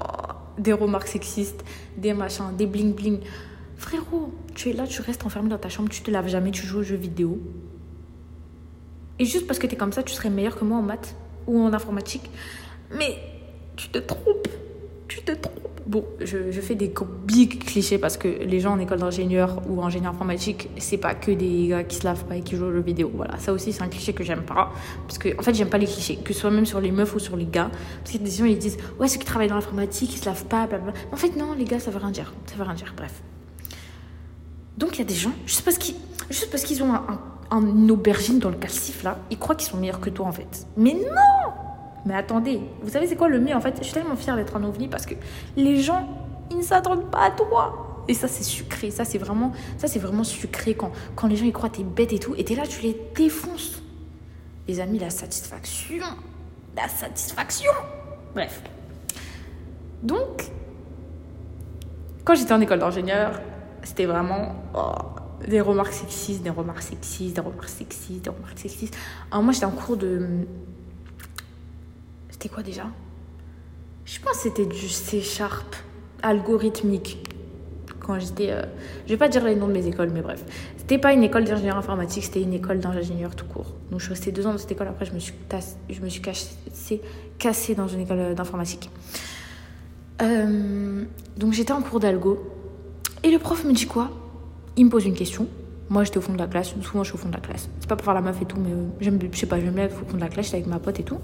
des 0.58 0.72
remarques 0.72 1.08
sexistes, 1.08 1.65
des 1.98 2.13
machins, 2.13 2.55
des 2.58 2.67
bling 2.67 2.94
bling. 2.94 3.20
Frérot, 3.75 4.32
tu 4.53 4.70
es 4.70 4.74
là, 4.74 4.88
tu 4.88 5.01
restes 5.01 5.25
enfermé 5.25 5.50
dans 5.50 5.58
ta 5.58 5.67
chambre, 5.67 5.89
tu 5.89 6.01
te 6.01 6.10
laves 6.10 6.29
jamais, 6.29 6.51
tu 6.51 6.65
joues 6.65 6.79
aux 6.79 6.84
jeux 6.84 6.96
vidéo. 6.96 7.38
Et 9.20 9.25
juste 9.25 9.46
parce 9.46 9.60
que 9.60 9.67
t'es 9.67 9.75
comme 9.75 9.91
ça, 9.91 10.03
tu 10.03 10.13
serais 10.13 10.29
meilleur 10.29 10.55
que 10.58 10.63
moi 10.63 10.77
en 10.77 10.82
maths? 10.82 11.15
Ou 11.48 11.62
en 11.62 11.74
informatique. 11.74 12.30
Mais 12.92 13.18
tu 13.75 13.90
te 13.90 13.98
trompes. 14.00 14.48
Tu 15.08 15.22
te 15.22 15.32
trompes. 15.32 15.62
Bon, 15.86 16.04
je, 16.20 16.52
je 16.52 16.62
fais 16.62 16.74
des 16.74 16.92
big 17.28 17.64
clichés 17.64 18.00
parce 18.00 18.18
que 18.18 18.28
les 18.28 18.60
gens 18.60 18.74
en 18.74 18.80
école 18.80 18.98
d'ingénieur 18.98 19.62
ou 19.70 19.84
ingénieur 19.84 20.14
informatique, 20.14 20.68
c'est 20.78 20.98
pas 20.98 21.14
que 21.14 21.30
des 21.30 21.68
gars 21.68 21.84
qui 21.84 21.98
se 21.98 22.04
lavent 22.04 22.25
pas 22.25 22.38
et 22.38 22.42
qui 22.42 22.56
jouent 22.56 22.66
aux 22.66 22.72
jeux 22.72 22.82
vidéo. 22.82 23.12
Voilà, 23.14 23.38
ça 23.38 23.54
aussi, 23.54 23.72
c'est 23.72 23.84
un 23.84 23.88
cliché 23.88 24.12
que 24.12 24.24
j'aime 24.24 24.42
pas. 24.42 24.72
Parce 25.06 25.20
que, 25.20 25.40
en 25.40 25.44
fait, 25.44 25.54
j'aime 25.54 25.70
pas 25.70 25.78
les 25.78 25.86
clichés, 25.86 26.16
que 26.16 26.34
ce 26.34 26.40
soit 26.40 26.50
même 26.50 26.66
sur 26.66 26.82
les 26.82 26.90
meufs 26.90 27.14
ou 27.14 27.20
sur 27.20 27.38
les 27.38 27.46
gars. 27.46 27.70
Parce 28.04 28.16
a 28.16 28.18
des 28.18 28.32
gens, 28.32 28.46
ils 28.46 28.58
disent, 28.58 28.78
ouais, 29.00 29.08
ceux 29.08 29.20
qui 29.20 29.25
travaillent 29.25 29.48
dans 29.48 29.56
l'informatique, 29.56 30.16
ils 30.16 30.20
se 30.20 30.25
lavent 30.25 30.46
pas, 30.46 30.66
blablabla. 30.66 30.94
En 31.12 31.18
fait, 31.18 31.36
non, 31.36 31.54
les 31.54 31.66
gars, 31.66 31.80
ça 31.80 31.92
veut 31.92 32.00
rien 32.00 32.10
dire. 32.10 32.34
Ça 32.48 32.56
veut 32.56 32.64
rien 32.64 32.74
dire, 32.74 32.92
bref. 32.98 33.22
Donc, 34.78 34.96
il 34.96 35.00
y 35.00 35.02
a 35.04 35.06
des 35.06 35.14
gens, 35.14 35.34
juste 35.46 35.64
parce 35.64 35.78
qu'ils, 35.78 35.96
juste 36.32 36.50
parce 36.50 36.64
qu'ils 36.64 36.82
ont 36.82 36.94
un, 36.96 37.20
un 37.52 37.90
aubergine 37.90 38.40
dans 38.40 38.50
le 38.50 38.56
calcif, 38.56 39.04
là, 39.04 39.18
ils 39.30 39.38
croient 39.38 39.56
qu'ils 39.56 39.70
sont 39.70 39.78
meilleurs 39.78 40.00
que 40.00 40.10
toi, 40.10 40.25
en 40.25 40.32
fait. 40.32 40.68
Mais 40.78 40.94
non 40.94 41.54
mais 42.06 42.14
attendez, 42.14 42.62
vous 42.84 42.92
savez 42.92 43.08
c'est 43.08 43.16
quoi 43.16 43.28
le 43.28 43.40
mieux 43.40 43.56
en 43.56 43.62
fait? 43.62 43.75
Je 43.80 43.84
suis 43.86 43.94
tellement 43.94 44.16
fière 44.16 44.36
d'être 44.36 44.56
un 44.56 44.64
ovni 44.64 44.88
parce 44.88 45.08
que 45.08 45.16
les 45.58 45.82
gens, 45.82 46.08
ils 46.52 46.58
ne 46.58 46.62
s'attendent 46.62 47.10
pas 47.10 47.24
à 47.25 47.32
toi. 47.32 48.04
Et 48.08 48.14
ça 48.14 48.28
c'est 48.28 48.44
sucré, 48.44 48.92
ça 48.92 49.04
c'est 49.04 49.18
vraiment, 49.18 49.52
ça 49.80 49.88
c'est 49.88 49.98
vraiment 49.98 50.24
sucré 50.24 50.75
quand, 50.75 50.92
quand 51.16 51.28
les 51.28 51.36
gens 51.36 51.46
ils 51.46 51.52
croient 51.52 51.70
t'es 51.70 51.84
bête 51.84 52.14
et 52.14 52.20
tout, 52.20 52.36
et 52.38 52.46
t'es 52.46 52.54
là 52.54 52.68
tu 52.68 52.82
les 52.82 52.96
défonces. 53.16 53.82
Les 54.68 54.80
amis, 54.80 55.00
la 55.00 55.10
satisfaction, 55.10 56.06
la 56.75 56.88
satisfaction. 56.88 57.72
Bref. 58.34 58.62
Donc, 60.04 60.52
quand 62.24 62.36
j'étais 62.36 62.54
en 62.54 62.62
école 62.62 62.80
d'ingénieur, 62.80 63.42
c'était 63.84 64.06
vraiment 64.06 64.56
oh, 64.75 64.92
des 65.48 65.62
remarques 65.62 65.94
sexistes, 65.94 66.44
des 66.44 66.50
remarques 66.50 66.82
sexistes, 66.82 67.36
des 67.36 67.42
remarques 67.42 67.70
sexistes, 67.70 68.24
des 68.24 68.30
remarques 68.30 68.60
sexistes. 68.60 68.98
Alors 69.32 69.44
moi 69.44 69.54
j'étais 69.54 69.65
en 69.65 69.72
cours 69.72 69.98
de 69.98 70.27
c'était 72.30 72.50
quoi 72.50 72.63
déjà? 72.63 72.88
Je 74.06 74.20
pense 74.20 74.34
que 74.34 74.44
c'était 74.44 74.65
du 74.65 74.89
C-sharp 74.89 75.75
algorithmique. 76.22 77.27
Quand 78.00 78.20
j'étais. 78.20 78.51
Euh, 78.51 78.62
je 79.06 79.12
vais 79.12 79.18
pas 79.18 79.30
dire 79.30 79.44
les 79.44 79.56
noms 79.56 79.68
de 79.68 79.74
mes 79.74 79.88
écoles, 79.88 80.12
mais 80.13 80.22
bref. 80.22 80.44
C'était 80.77 81.00
pas 81.00 81.13
une 81.13 81.24
école 81.24 81.46
d'ingénieur 81.46 81.77
informatique, 81.77 82.24
c'était 82.24 82.42
une 82.42 82.54
école 82.54 82.80
d'ingénieur 82.80 83.36
tout 83.36 83.46
court. 83.46 83.74
Donc 83.89 84.00
je 84.00 84.06
suis 84.06 84.13
restée 84.13 84.32
deux 84.32 84.46
ans 84.46 84.51
dans 84.51 84.60
cette 84.60 84.72
école, 84.72 84.88
après 84.88 85.06
je 85.06 85.13
me 85.13 85.20
suis, 85.20 85.34
tasse, 85.50 85.77
je 85.89 86.00
me 86.01 86.10
suis 86.10 86.22
cassée, 86.22 87.74
dans 87.74 87.88
une 87.88 88.01
école 88.01 88.36
d'informatique. 88.36 88.92
Euh, 90.22 91.04
donc 91.38 91.54
j'étais 91.54 91.72
en 91.72 91.82
cours 91.82 92.00
d'algo. 92.00 92.51
Et 93.24 93.32
le 93.32 93.39
prof 93.39 93.63
me 93.63 93.74
dit 93.74 93.88
quoi? 93.88 94.12
Il 94.77 94.86
me 94.86 94.89
pose 94.89 95.05
une 95.05 95.13
question. 95.13 95.48
Moi, 95.89 96.03
j'étais 96.03 96.17
au 96.17 96.22
fond 96.22 96.34
de 96.34 96.38
la 96.38 96.48
classe. 96.48 96.74
Souvent, 96.82 97.03
je 97.03 97.10
suis 97.10 97.15
au 97.15 97.22
fond 97.22 97.29
de 97.29 97.34
la 97.34 97.39
classe. 97.39 97.70
C'est 97.79 97.88
pas 97.88 97.96
pour 97.96 98.05
faire 98.05 98.13
la 98.13 98.22
meuf 98.22 98.41
et 98.41 98.46
tout, 98.46 98.58
mais 98.58 98.72
euh, 98.72 99.27
je 99.32 99.38
sais 99.38 99.46
pas, 99.46 99.60
j'aime 99.60 99.74
bien 99.74 99.84
être 99.86 100.01
au 100.01 100.05
fond 100.05 100.17
de 100.17 100.22
la 100.22 100.29
classe, 100.29 100.46
j'étais 100.46 100.58
avec 100.58 100.67
ma 100.67 100.79
pote 100.79 101.00
et 101.00 101.03
tout. 101.03 101.20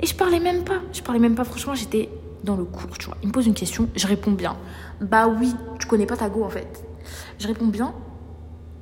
Et 0.00 0.06
je 0.06 0.14
parlais 0.14 0.40
même 0.40 0.64
pas. 0.64 0.80
Je 0.92 1.02
parlais 1.02 1.20
même 1.20 1.34
pas. 1.34 1.44
Franchement, 1.44 1.74
j'étais 1.74 2.08
dans 2.44 2.56
le 2.56 2.64
cours, 2.64 2.96
tu 2.98 3.06
vois. 3.06 3.16
Il 3.22 3.28
me 3.28 3.32
pose 3.32 3.46
une 3.46 3.54
question, 3.54 3.88
je 3.94 4.06
réponds 4.06 4.32
bien. 4.32 4.56
Bah 5.00 5.28
oui, 5.28 5.54
tu 5.78 5.86
connais 5.86 6.06
pas 6.06 6.16
ta 6.16 6.28
go 6.28 6.44
en 6.44 6.48
fait. 6.48 6.84
Je 7.38 7.46
réponds 7.46 7.66
bien. 7.66 7.94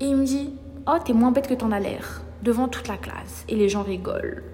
Et 0.00 0.06
il 0.06 0.16
me 0.16 0.24
dit 0.24 0.52
Oh, 0.86 0.96
t'es 1.04 1.12
moins 1.12 1.32
bête 1.32 1.48
que 1.48 1.54
t'en 1.54 1.72
as 1.72 1.80
l'air. 1.80 2.22
Devant 2.42 2.68
toute 2.68 2.86
la 2.86 2.96
classe. 2.96 3.44
Et 3.48 3.56
les 3.56 3.68
gens 3.68 3.82
rigolent. 3.82 4.44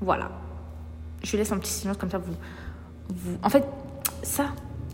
Voilà. 0.00 0.30
Je 1.22 1.36
laisse 1.36 1.52
un 1.52 1.58
petit 1.58 1.72
silence 1.72 1.96
comme 1.96 2.10
ça. 2.10 2.18
Vous, 2.18 2.34
vous... 3.10 3.36
En 3.42 3.50
fait, 3.50 3.64
ça, 4.22 4.46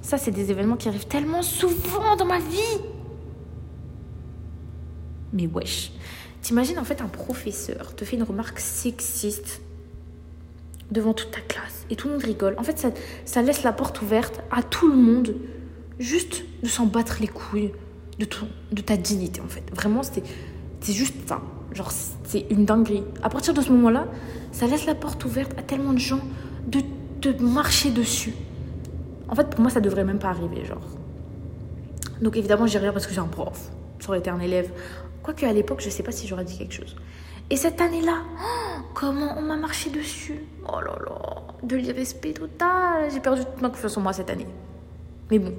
ça, 0.05 0.19
c'est 0.19 0.31
des 0.31 0.51
événements 0.51 0.77
qui 0.77 0.87
arrivent 0.87 1.07
tellement 1.07 1.41
souvent 1.41 2.15
dans 2.15 2.27
ma 2.27 2.39
vie. 2.39 2.79
Mais 5.33 5.47
wesh. 5.47 5.93
T'imagines 6.43 6.79
en 6.79 6.85
fait 6.85 7.01
un 7.01 7.09
professeur 7.09 7.97
te 7.97 8.05
fait 8.05 8.17
une 8.17 8.23
remarque 8.23 8.61
sexiste 8.61 9.63
devant 10.91 11.15
toute 11.15 11.31
ta 11.31 11.41
classe 11.41 11.87
et 11.89 11.97
tout 11.97 12.09
le 12.09 12.15
monde 12.15 12.23
rigole. 12.23 12.55
En 12.59 12.63
fait, 12.63 12.87
ça, 13.25 13.43
laisse 13.43 13.63
la 13.63 13.73
porte 13.73 14.03
ouverte 14.03 14.43
à 14.51 14.63
tout 14.63 14.89
le 14.89 14.95
monde 14.95 15.37
juste 15.99 16.45
de 16.63 16.69
s'en 16.69 16.85
battre 16.85 17.17
les 17.21 17.29
couilles 17.29 17.73
de, 18.19 18.27
ton, 18.27 18.47
de 18.73 18.83
ta 18.83 18.99
dignité 18.99 19.41
en 19.41 19.49
fait. 19.49 19.65
Vraiment, 19.75 20.03
c'est 20.03 20.93
juste. 20.93 21.15
Genre, 21.73 21.91
c'est 22.25 22.47
une 22.51 22.67
dinguerie. 22.67 23.05
À 23.23 23.31
partir 23.31 23.55
de 23.55 23.63
ce 23.63 23.73
moment-là, 23.73 24.07
ça 24.53 24.67
laisse 24.67 24.85
la 24.85 24.95
porte 24.95 25.25
ouverte 25.25 25.59
à 25.59 25.63
tellement 25.63 25.95
de 25.95 25.99
gens 25.99 26.21
de 26.67 26.83
te 27.23 27.31
marcher 27.43 27.91
dessus. 27.91 28.35
En 29.29 29.35
fait, 29.35 29.49
pour 29.49 29.61
moi, 29.61 29.71
ça 29.71 29.81
devrait 29.81 30.05
même 30.05 30.19
pas 30.19 30.29
arriver, 30.29 30.65
genre. 30.65 30.83
Donc 32.21 32.37
évidemment, 32.37 32.67
j'ai 32.67 32.79
rien 32.79 32.93
parce 32.93 33.07
que 33.07 33.15
j'ai 33.15 33.21
un 33.21 33.27
prof. 33.27 33.71
Ça 34.01 34.09
aurait 34.09 34.19
été 34.19 34.31
un 34.31 34.41
élève. 34.41 34.71
Quoique 35.23 35.45
à 35.47 35.53
l'époque, 35.53 35.81
je 35.81 35.91
sais 35.91 36.03
pas 36.03 36.13
si 36.13 36.27
j'aurais 36.27 36.45
dit 36.45 36.59
quelque 36.59 36.75
chose. 36.75 36.97
Et 37.51 37.57
cette 37.57 37.81
année-là, 37.81 38.23
comment 38.95 39.35
on 39.37 39.43
m'a 39.43 39.57
marché 39.57 39.91
dessus? 39.91 40.41
Oh 40.69 40.81
là 40.81 40.97
là, 41.07 41.43
de 41.63 41.77
l'irrespect 41.77 42.35
total. 42.35 43.11
J'ai 43.13 43.21
perdu 43.21 43.43
toute 43.45 43.61
ma 43.61 43.69
confiance 43.69 43.97
en 43.97 44.01
moi 44.01 44.13
cette 44.13 44.31
année. 44.31 44.47
Mais 45.31 45.39
bon, 45.39 45.53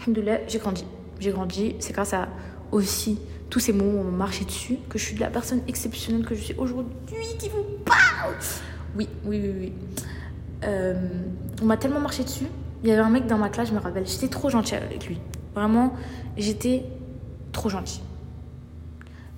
alhamdoulilah, 0.00 0.46
j'ai 0.48 0.58
grandi. 0.58 0.84
J'ai 1.20 1.30
grandi. 1.30 1.76
C'est 1.78 1.92
grâce 1.92 2.14
à 2.14 2.28
aussi 2.72 3.18
tous 3.48 3.60
ces 3.60 3.72
moments 3.72 4.00
où 4.00 4.00
on 4.00 4.10
m'a 4.10 4.24
marché 4.24 4.44
dessus 4.44 4.78
que 4.88 4.98
je 4.98 5.04
suis 5.04 5.16
la 5.16 5.30
personne 5.30 5.62
exceptionnelle 5.68 6.24
que 6.24 6.34
je 6.34 6.40
suis 6.40 6.54
aujourd'hui 6.54 6.92
qui 7.38 7.48
vous 7.48 7.64
parle. 7.84 8.34
Oui, 8.96 9.08
oui, 9.24 9.40
oui, 9.42 9.54
oui. 9.60 9.72
Euh, 10.64 10.94
on 11.62 11.66
m'a 11.66 11.76
tellement 11.76 12.00
marché 12.00 12.24
dessus. 12.24 12.46
Il 12.86 12.90
y 12.90 12.92
avait 12.92 13.02
un 13.02 13.10
mec 13.10 13.26
dans 13.26 13.36
ma 13.36 13.48
classe, 13.48 13.70
je 13.70 13.74
me 13.74 13.80
rappelle. 13.80 14.06
J'étais 14.06 14.28
trop 14.28 14.48
gentille 14.48 14.76
avec 14.76 15.08
lui. 15.08 15.18
Vraiment, 15.56 15.92
j'étais 16.36 16.84
trop 17.50 17.68
gentille. 17.68 18.00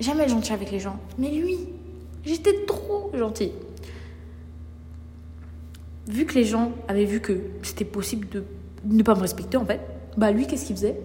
Jamais 0.01 0.29
gentille 0.29 0.53
avec 0.53 0.71
les 0.71 0.81
gens. 0.81 1.01
Mais 1.17 1.31
lui, 1.31 1.57
j'étais 2.27 2.67
trop 2.67 3.11
gentille. 3.17 3.53
Vu 6.09 6.27
que 6.27 6.35
les 6.35 6.45
gens 6.45 6.73
avaient 6.89 7.07
vu 7.07 7.21
que 7.21 7.41
c'était 7.63 7.87
possible 7.87 8.29
de 8.29 8.45
ne 8.85 9.03
pas 9.03 9.15
me 9.15 9.21
respecter, 9.21 9.57
en 9.57 9.65
fait, 9.65 9.81
bah 10.19 10.31
lui, 10.31 10.47
qu'est-ce 10.47 10.67
qu'il 10.67 10.77
faisait? 10.77 11.01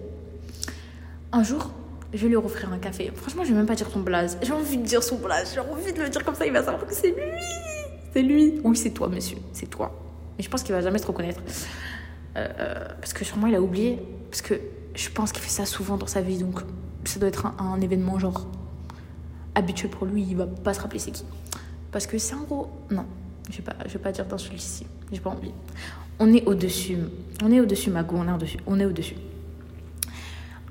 Un 1.32 1.44
jour, 1.44 1.70
je 2.12 2.18
vais 2.18 2.28
lui 2.28 2.36
offrir 2.36 2.70
un 2.70 2.78
café. 2.78 3.10
Franchement, 3.14 3.42
je 3.42 3.52
vais 3.52 3.56
même 3.56 3.64
pas 3.64 3.74
dire 3.74 3.88
son 3.88 4.00
blaze. 4.00 4.36
J'ai 4.42 4.52
envie 4.52 4.76
de 4.76 4.84
dire 4.84 5.02
son 5.02 5.16
blaze. 5.16 5.54
J'ai 5.54 5.60
envie 5.60 5.94
de 5.94 6.02
le 6.02 6.10
dire 6.10 6.22
comme 6.22 6.34
ça, 6.34 6.44
il 6.44 6.52
va 6.52 6.62
savoir 6.62 6.86
que 6.86 6.92
c'est 6.92 7.08
lui. 7.08 7.22
C'est 8.12 8.22
lui. 8.22 8.60
Oui, 8.62 8.76
c'est 8.76 8.90
toi, 8.90 9.08
monsieur. 9.08 9.38
C'est 9.54 9.70
toi. 9.70 9.98
Mais 10.36 10.44
je 10.44 10.50
pense 10.50 10.62
qu'il 10.62 10.74
va 10.74 10.82
jamais 10.82 10.98
se 10.98 11.06
reconnaître. 11.06 11.40
Euh, 12.36 12.48
euh, 12.58 12.88
parce 13.00 13.12
que 13.12 13.24
sûrement, 13.24 13.46
il 13.46 13.54
a 13.54 13.62
oublié. 13.62 13.98
Parce 14.30 14.42
que 14.42 14.60
je 14.94 15.08
pense 15.10 15.32
qu'il 15.32 15.42
fait 15.42 15.50
ça 15.50 15.66
souvent 15.66 15.96
dans 15.96 16.06
sa 16.06 16.20
vie. 16.20 16.38
Donc, 16.38 16.60
ça 17.04 17.18
doit 17.18 17.28
être 17.28 17.46
un, 17.46 17.54
un 17.58 17.80
événement 17.80 18.18
genre 18.18 18.46
habituel 19.54 19.90
pour 19.90 20.06
lui, 20.06 20.22
il 20.22 20.36
va 20.36 20.46
pas 20.46 20.74
se 20.74 20.80
rappeler 20.80 20.98
c'est 20.98 21.12
qui. 21.12 21.24
Parce 21.92 22.06
que 22.06 22.18
c'est 22.18 22.34
en 22.34 22.42
gros. 22.42 22.68
Non, 22.90 23.06
je 23.50 23.58
vais 23.58 23.62
pas, 23.62 23.76
je 23.86 23.92
vais 23.92 23.98
pas 23.98 24.12
dire 24.12 24.26
d'insulte 24.26 24.62
ici. 24.62 24.86
J'ai 25.12 25.20
pas 25.20 25.30
envie. 25.30 25.52
On 26.18 26.32
est 26.32 26.44
au-dessus. 26.46 26.98
On 27.42 27.50
est 27.50 27.60
au-dessus, 27.60 27.90
Mago, 27.90 28.16
on 28.18 28.28
est 28.28 28.32
au-dessus. 28.32 28.58
On 28.66 28.80
est 28.80 28.84
au-dessus. 28.84 29.16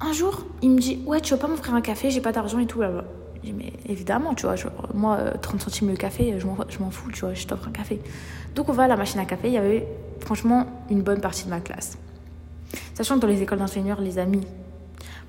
Un 0.02 0.12
jour, 0.12 0.46
il 0.62 0.72
me 0.72 0.80
dit 0.80 1.02
Ouais, 1.06 1.22
tu 1.22 1.34
veux 1.34 1.40
pas 1.40 1.48
m'offrir 1.48 1.74
un 1.74 1.82
café 1.82 2.10
J'ai 2.10 2.22
pas 2.22 2.32
d'argent 2.32 2.60
et 2.60 2.66
tout 2.66 2.82
là-bas. 2.82 3.06
Dit 3.44 3.54
Mais 3.54 3.74
évidemment, 3.88 4.34
tu 4.34 4.46
vois, 4.46 4.56
moi, 4.94 5.18
30 5.42 5.56
euh, 5.56 5.64
centimes 5.64 5.90
le 5.90 5.96
café, 5.96 6.40
je 6.40 6.80
m'en 6.80 6.90
fous, 6.90 7.12
tu 7.12 7.22
vois, 7.22 7.34
je 7.34 7.46
t'offre 7.46 7.68
un 7.68 7.72
café. 7.72 8.00
Donc, 8.56 8.70
on 8.70 8.74
va 8.74 8.84
à 8.84 8.88
la 8.88 8.96
machine 8.96 9.20
à 9.20 9.26
café. 9.26 9.48
Il 9.48 9.54
y 9.54 9.58
avait 9.58 9.88
franchement 10.20 10.68
une 10.90 11.02
bonne 11.02 11.22
partie 11.22 11.46
de 11.46 11.50
ma 11.50 11.60
classe. 11.60 11.98
Sachant 12.94 13.16
que 13.16 13.22
dans 13.22 13.28
les 13.28 13.42
écoles 13.42 13.60
d'ingénieurs, 13.60 14.02
les 14.02 14.20
amis, 14.20 14.46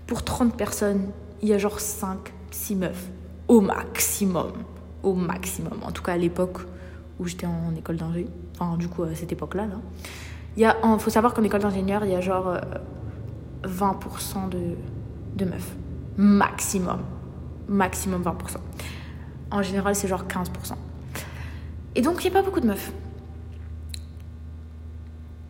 pour 0.06 0.22
30 0.22 0.56
personnes, 0.56 1.08
il 1.42 1.48
y 1.48 1.54
a 1.54 1.58
genre 1.58 1.80
5, 1.80 2.32
6 2.50 2.76
meufs 2.76 3.08
au 3.48 3.60
maximum. 3.60 4.52
Au 5.02 5.14
maximum. 5.14 5.80
En 5.82 5.92
tout 5.92 6.02
cas, 6.02 6.12
à 6.12 6.16
l'époque 6.16 6.58
où 7.18 7.26
j'étais 7.26 7.46
en 7.46 7.74
école 7.76 7.96
d'ingénieur. 7.96 8.30
Enfin, 8.58 8.76
du 8.76 8.88
coup, 8.88 9.02
à 9.02 9.14
cette 9.14 9.32
époque-là. 9.32 9.66
Là. 9.66 9.76
Il 10.56 10.98
faut 11.00 11.10
savoir 11.10 11.34
qu'en 11.34 11.42
école 11.42 11.62
d'ingénieur, 11.62 12.04
il 12.04 12.12
y 12.12 12.14
a 12.14 12.20
genre 12.20 12.56
20% 13.64 13.66
euh, 13.66 14.48
de, 14.50 15.44
de 15.44 15.50
meufs. 15.50 15.74
Maximum. 16.16 17.00
Maximum 17.68 18.22
20%. 18.22 18.56
En 19.50 19.62
général, 19.62 19.94
c'est 19.94 20.08
genre 20.08 20.24
15%. 20.24 20.74
Et 21.94 22.02
donc, 22.02 22.24
il 22.24 22.30
n'y 22.30 22.36
a 22.36 22.40
pas 22.40 22.44
beaucoup 22.44 22.60
de 22.60 22.66
meufs. 22.66 22.92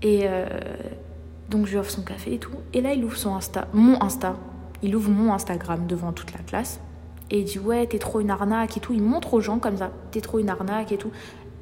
Et 0.03 0.23
euh, 0.25 0.47
donc, 1.49 1.67
je 1.67 1.73
lui 1.73 1.79
offre 1.79 1.91
son 1.91 2.03
café 2.03 2.35
et 2.35 2.39
tout. 2.39 2.53
Et 2.73 2.81
là, 2.81 2.93
il 2.93 3.05
ouvre 3.05 3.17
son 3.17 3.35
Insta, 3.35 3.69
mon 3.73 4.03
Insta. 4.03 4.37
Il 4.83 4.95
ouvre 4.95 5.11
mon 5.11 5.33
Instagram 5.33 5.87
devant 5.87 6.13
toute 6.13 6.33
la 6.33 6.41
classe. 6.41 6.81
Et 7.31 7.41
il 7.41 7.45
dit 7.45 7.59
ouais, 7.59 7.87
t'es 7.87 7.99
trop 7.99 8.21
une 8.21 8.31
arnaque 8.31 8.77
et 8.77 8.81
tout. 8.81 8.93
Il 8.93 9.03
montre 9.03 9.35
aux 9.35 9.41
gens 9.41 9.59
comme 9.59 9.79
ça, 9.79 9.91
t'es 10.11 10.21
trop 10.21 10.39
une 10.39 10.51
arnaque 10.51 10.93
et 10.93 10.99
tout. 10.99 11.11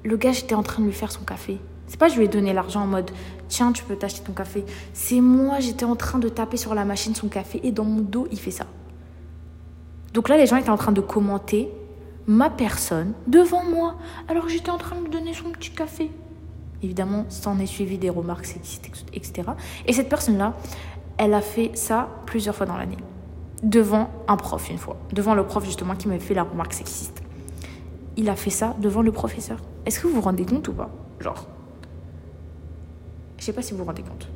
Le 0.05 0.17
gars, 0.17 0.33
j'étais 0.33 0.57
en 0.57 0.65
train 0.65 0.83
de 0.83 0.87
lui 0.87 0.93
faire 0.93 1.13
son 1.13 1.23
café. 1.23 1.61
C'est 1.87 1.99
pas 1.99 2.09
je 2.09 2.17
lui 2.17 2.25
ai 2.25 2.29
donné 2.29 2.53
l'argent 2.53 2.83
en 2.83 2.87
mode 2.87 3.11
tiens, 3.49 3.71
tu 3.71 3.85
peux 3.85 3.97
t'acheter 3.97 4.23
ton 4.23 4.33
café. 4.33 4.65
C'est 4.93 5.21
moi, 5.21 5.61
j'étais 5.61 5.85
en 5.85 5.95
train 5.95 6.19
de 6.19 6.29
taper 6.29 6.57
sur 6.57 6.75
la 6.75 6.85
machine 6.85 7.15
son 7.15 7.29
café 7.29 7.61
et 7.63 7.71
dans 7.71 7.85
mon 7.85 8.01
dos, 8.01 8.27
il 8.33 8.39
fait 8.39 8.51
ça. 8.51 8.67
Donc 10.13 10.29
là, 10.29 10.37
les 10.37 10.47
gens 10.47 10.57
étaient 10.57 10.71
en 10.71 10.77
train 10.77 10.93
de 10.93 11.01
commenter 11.01 11.71
ma 12.27 12.51
personne 12.51 13.15
devant 13.27 13.65
moi, 13.65 13.97
alors 14.29 14.49
j'étais 14.49 14.71
en 14.71 14.79
train 14.79 14.97
de 14.97 15.03
lui 15.03 15.11
donner 15.11 15.35
son 15.35 15.51
petit 15.51 15.71
café. 15.71 16.11
Évidemment, 16.83 17.27
s'en 17.29 17.59
est 17.59 17.67
suivi 17.67 17.99
des 17.99 18.11
remarques 18.11 18.45
sexistes, 18.45 18.91
etc. 19.13 19.43
Et 19.87 19.93
cette 19.93 20.09
personne-là, 20.09 20.55
elle 21.19 21.35
a 21.35 21.41
fait 21.41 21.71
ça 21.75 22.09
plusieurs 22.27 22.55
fois 22.55 22.67
dans 22.67 22.77
l'année 22.77 22.99
devant 23.63 24.11
un 24.27 24.37
prof 24.37 24.69
une 24.71 24.79
fois, 24.79 24.97
devant 25.13 25.35
le 25.35 25.47
prof 25.47 25.65
justement 25.65 25.95
qui 25.95 26.09
m'avait 26.09 26.21
fait 26.21 26.35
la 26.35 26.43
remarque 26.43 26.73
sexiste. 26.73 27.23
Il 28.17 28.29
a 28.29 28.37
fait 28.37 28.51
ça 28.51 28.75
devant 28.81 29.03
le 29.03 29.13
professeur. 29.13 29.59
Est-ce 29.87 30.01
que 30.01 30.07
vous 30.07 30.15
vous 30.15 30.21
rendez 30.21 30.45
compte 30.45 30.67
ou 30.69 30.73
pas? 30.73 30.91
Genre. 31.21 31.47
Je 33.39 33.45
sais 33.45 33.53
pas 33.53 33.63
si 33.63 33.73
vous 33.73 33.79
vous 33.79 33.85
rendez 33.85 34.03
compte. 34.03 34.29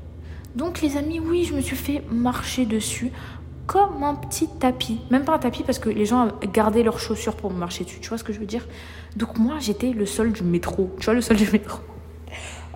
Donc 0.55 0.81
les 0.81 0.97
amis, 0.97 1.21
oui, 1.21 1.45
je 1.45 1.55
me 1.55 1.61
suis 1.61 1.77
fait 1.77 2.03
marcher 2.11 2.65
dessus 2.65 3.11
comme 3.67 4.03
un 4.03 4.15
petit 4.15 4.49
tapis. 4.49 5.01
Même 5.11 5.25
pas 5.25 5.35
un 5.35 5.39
tapis 5.39 5.63
parce 5.63 5.79
que 5.79 5.89
les 5.89 6.07
gens 6.07 6.29
gardaient 6.53 6.83
leurs 6.83 7.01
chaussures 7.01 7.37
pour 7.37 7.53
marcher 7.53 7.85
dessus. 7.85 8.01
Tu 8.01 8.09
vois 8.09 8.19
ce 8.19 8.25
que 8.25 8.33
je 8.33 8.39
veux 8.39 8.47
dire? 8.47 8.67
Donc 9.17 9.39
moi, 9.39 9.57
j'étais 9.61 9.91
le 9.91 10.07
sol 10.07 10.33
du 10.33 10.43
métro. 10.43 10.95
Tu 10.99 11.07
vois 11.07 11.15
le 11.15 11.21
sol 11.21 11.37
du 11.37 11.51
métro 11.51 11.79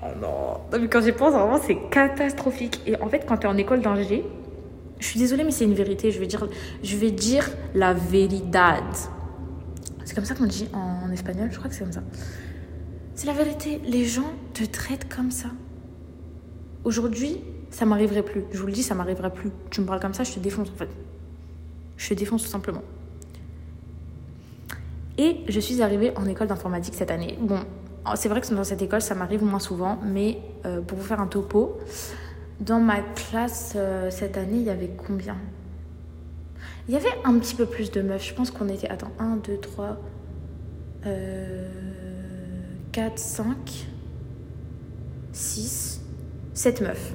Oh 0.02 0.06
non. 0.20 0.60
non 0.72 0.78
mais 0.80 0.88
quand 0.88 1.02
j'y 1.02 1.12
pense, 1.12 1.34
vraiment, 1.34 1.58
c'est 1.62 1.76
catastrophique. 1.90 2.80
Et 2.86 3.00
en 3.00 3.08
fait, 3.08 3.26
quand 3.26 3.36
tu 3.36 3.46
es 3.46 3.50
en 3.50 3.56
école 3.56 3.82
d'ingé, 3.82 4.24
je 4.98 5.06
suis 5.06 5.18
désolée, 5.18 5.44
mais 5.44 5.50
c'est 5.50 5.64
une 5.64 5.74
vérité. 5.74 6.10
Je 6.10 6.18
vais 6.18 6.26
dire, 6.26 6.46
je 6.82 6.96
vais 6.96 7.10
dire 7.10 7.48
la 7.74 7.92
veridad. 7.92 8.84
C'est 10.04 10.14
comme 10.14 10.24
ça 10.24 10.34
qu'on 10.34 10.46
dit 10.46 10.68
en 10.72 11.10
espagnol, 11.12 11.48
je 11.52 11.58
crois 11.58 11.68
que 11.68 11.74
c'est 11.74 11.84
comme 11.84 11.92
ça. 11.92 12.02
C'est 13.14 13.26
la 13.26 13.32
vérité. 13.32 13.80
Les 13.84 14.04
gens 14.04 14.32
te 14.54 14.64
traitent 14.64 15.14
comme 15.14 15.30
ça. 15.30 15.48
Aujourd'hui, 16.84 17.42
ça 17.70 17.84
m'arriverait 17.86 18.22
plus. 18.22 18.44
Je 18.52 18.58
vous 18.58 18.66
le 18.66 18.72
dis, 18.72 18.82
ça 18.82 18.94
m'arriverait 18.94 19.32
plus. 19.32 19.50
Tu 19.70 19.80
me 19.80 19.86
parles 19.86 20.00
comme 20.00 20.14
ça, 20.14 20.24
je 20.24 20.32
te 20.32 20.40
défonce 20.40 20.68
en 20.70 20.76
fait. 20.76 20.88
Je 21.96 22.08
te 22.08 22.14
défonce 22.14 22.42
tout 22.42 22.48
simplement. 22.48 22.82
Et 25.18 25.44
je 25.48 25.60
suis 25.60 25.82
arrivée 25.82 26.12
en 26.16 26.26
école 26.26 26.46
d'informatique 26.46 26.94
cette 26.94 27.10
année. 27.10 27.38
Bon, 27.40 27.60
c'est 28.14 28.28
vrai 28.28 28.40
que 28.40 28.54
dans 28.54 28.64
cette 28.64 28.82
école, 28.82 29.02
ça 29.02 29.14
m'arrive 29.14 29.44
moins 29.44 29.58
souvent, 29.58 29.98
mais 30.02 30.38
euh, 30.64 30.80
pour 30.80 30.98
vous 30.98 31.04
faire 31.04 31.20
un 31.20 31.26
topo, 31.26 31.78
dans 32.60 32.80
ma 32.80 33.00
classe, 33.00 33.74
euh, 33.76 34.10
cette 34.10 34.36
année, 34.36 34.58
il 34.58 34.62
y 34.62 34.70
avait 34.70 34.90
combien? 35.06 35.36
Il 36.88 36.94
y 36.94 36.96
avait 36.96 37.12
un 37.24 37.38
petit 37.38 37.54
peu 37.54 37.66
plus 37.66 37.90
de 37.90 38.02
meufs. 38.02 38.26
Je 38.26 38.34
pense 38.34 38.50
qu'on 38.50 38.68
était. 38.68 38.88
Attends, 38.88 39.12
1, 39.18 39.36
2, 39.36 39.58
3, 39.58 39.96
4, 42.92 43.18
5, 43.18 43.46
6, 45.32 46.00
7 46.54 46.80
meufs. 46.80 47.14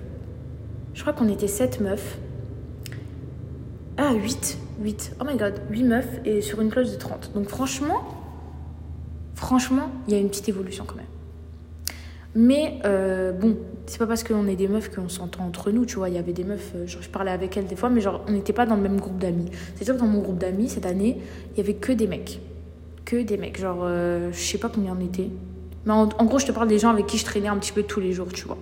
Je 0.96 1.02
crois 1.02 1.14
qu'on 1.14 1.28
était 1.28 1.48
7 1.48 1.82
meufs. 1.82 2.18
Ah, 3.98 4.14
8. 4.14 4.58
8. 4.82 5.16
Oh 5.20 5.26
my 5.26 5.38
god, 5.38 5.62
8 5.70 5.84
meufs 5.84 6.20
et 6.26 6.42
sur 6.42 6.62
une 6.62 6.70
classe 6.70 6.92
de 6.92 6.98
30. 6.98 7.32
Donc 7.36 7.50
franchement, 7.50 8.02
franchement, 9.36 9.92
il 10.08 10.14
y 10.14 10.18
a 10.18 10.20
une 10.20 10.30
petite 10.30 10.50
évolution 10.50 10.86
quand 10.88 10.96
même. 10.96 11.06
Mais 12.34 12.80
euh, 12.86 13.34
bon, 13.34 13.58
c'est 13.86 14.00
pas 14.00 14.08
parce 14.08 14.24
qu'on 14.24 14.48
est 14.48 14.56
des 14.56 14.68
meufs 14.68 14.90
qu'on 14.90 15.10
s'entend 15.10 15.46
entre 15.46 15.70
nous, 15.72 15.86
tu 15.86 15.98
vois. 15.98 16.10
Il 16.10 16.16
y 16.16 16.18
avait 16.18 16.34
des 16.34 16.44
meufs, 16.46 16.72
euh, 16.76 16.86
je 16.88 17.10
parlais 17.10 17.32
avec 17.32 17.56
elles 17.56 17.68
des 17.68 17.76
fois, 17.76 17.90
mais 17.90 18.02
genre, 18.02 18.24
on 18.28 18.32
n'était 18.32 18.54
pas 18.54 18.66
dans 18.66 18.76
le 18.76 18.82
même 18.82 19.00
groupe 19.00 19.18
d'amis. 19.18 19.52
C'est 19.76 19.86
sûr 19.86 19.96
que 19.96 20.00
dans 20.00 20.08
mon 20.08 20.22
groupe 20.22 20.38
d'amis, 20.38 20.70
cette 20.70 20.86
année, 20.86 21.18
il 21.54 21.58
y 21.58 21.62
avait 21.62 21.76
que 21.76 21.92
des 21.92 22.08
mecs. 22.08 22.40
que 23.04 23.22
des 23.22 23.38
mecs. 23.38 23.60
Genre, 23.60 23.80
euh, 23.84 24.32
je 24.32 24.40
sais 24.40 24.58
pas 24.58 24.70
combien 24.70 24.98
on 24.98 25.04
était. 25.04 25.30
Mais 25.86 25.94
en, 25.94 26.10
en, 26.18 26.26
gros, 26.26 26.40
je 26.40 26.46
te 26.46 26.52
parle 26.54 26.68
des 26.68 26.80
gens 26.80 26.90
avec 26.90 27.06
qui 27.06 27.18
je 27.18 27.26
traînais 27.26 27.50
un 27.50 27.58
petit 27.58 27.74
peu 27.74 27.84
tous 27.84 28.00
les 28.00 28.14
jours, 28.14 28.32
tu 28.34 28.46
vois. 28.46 28.58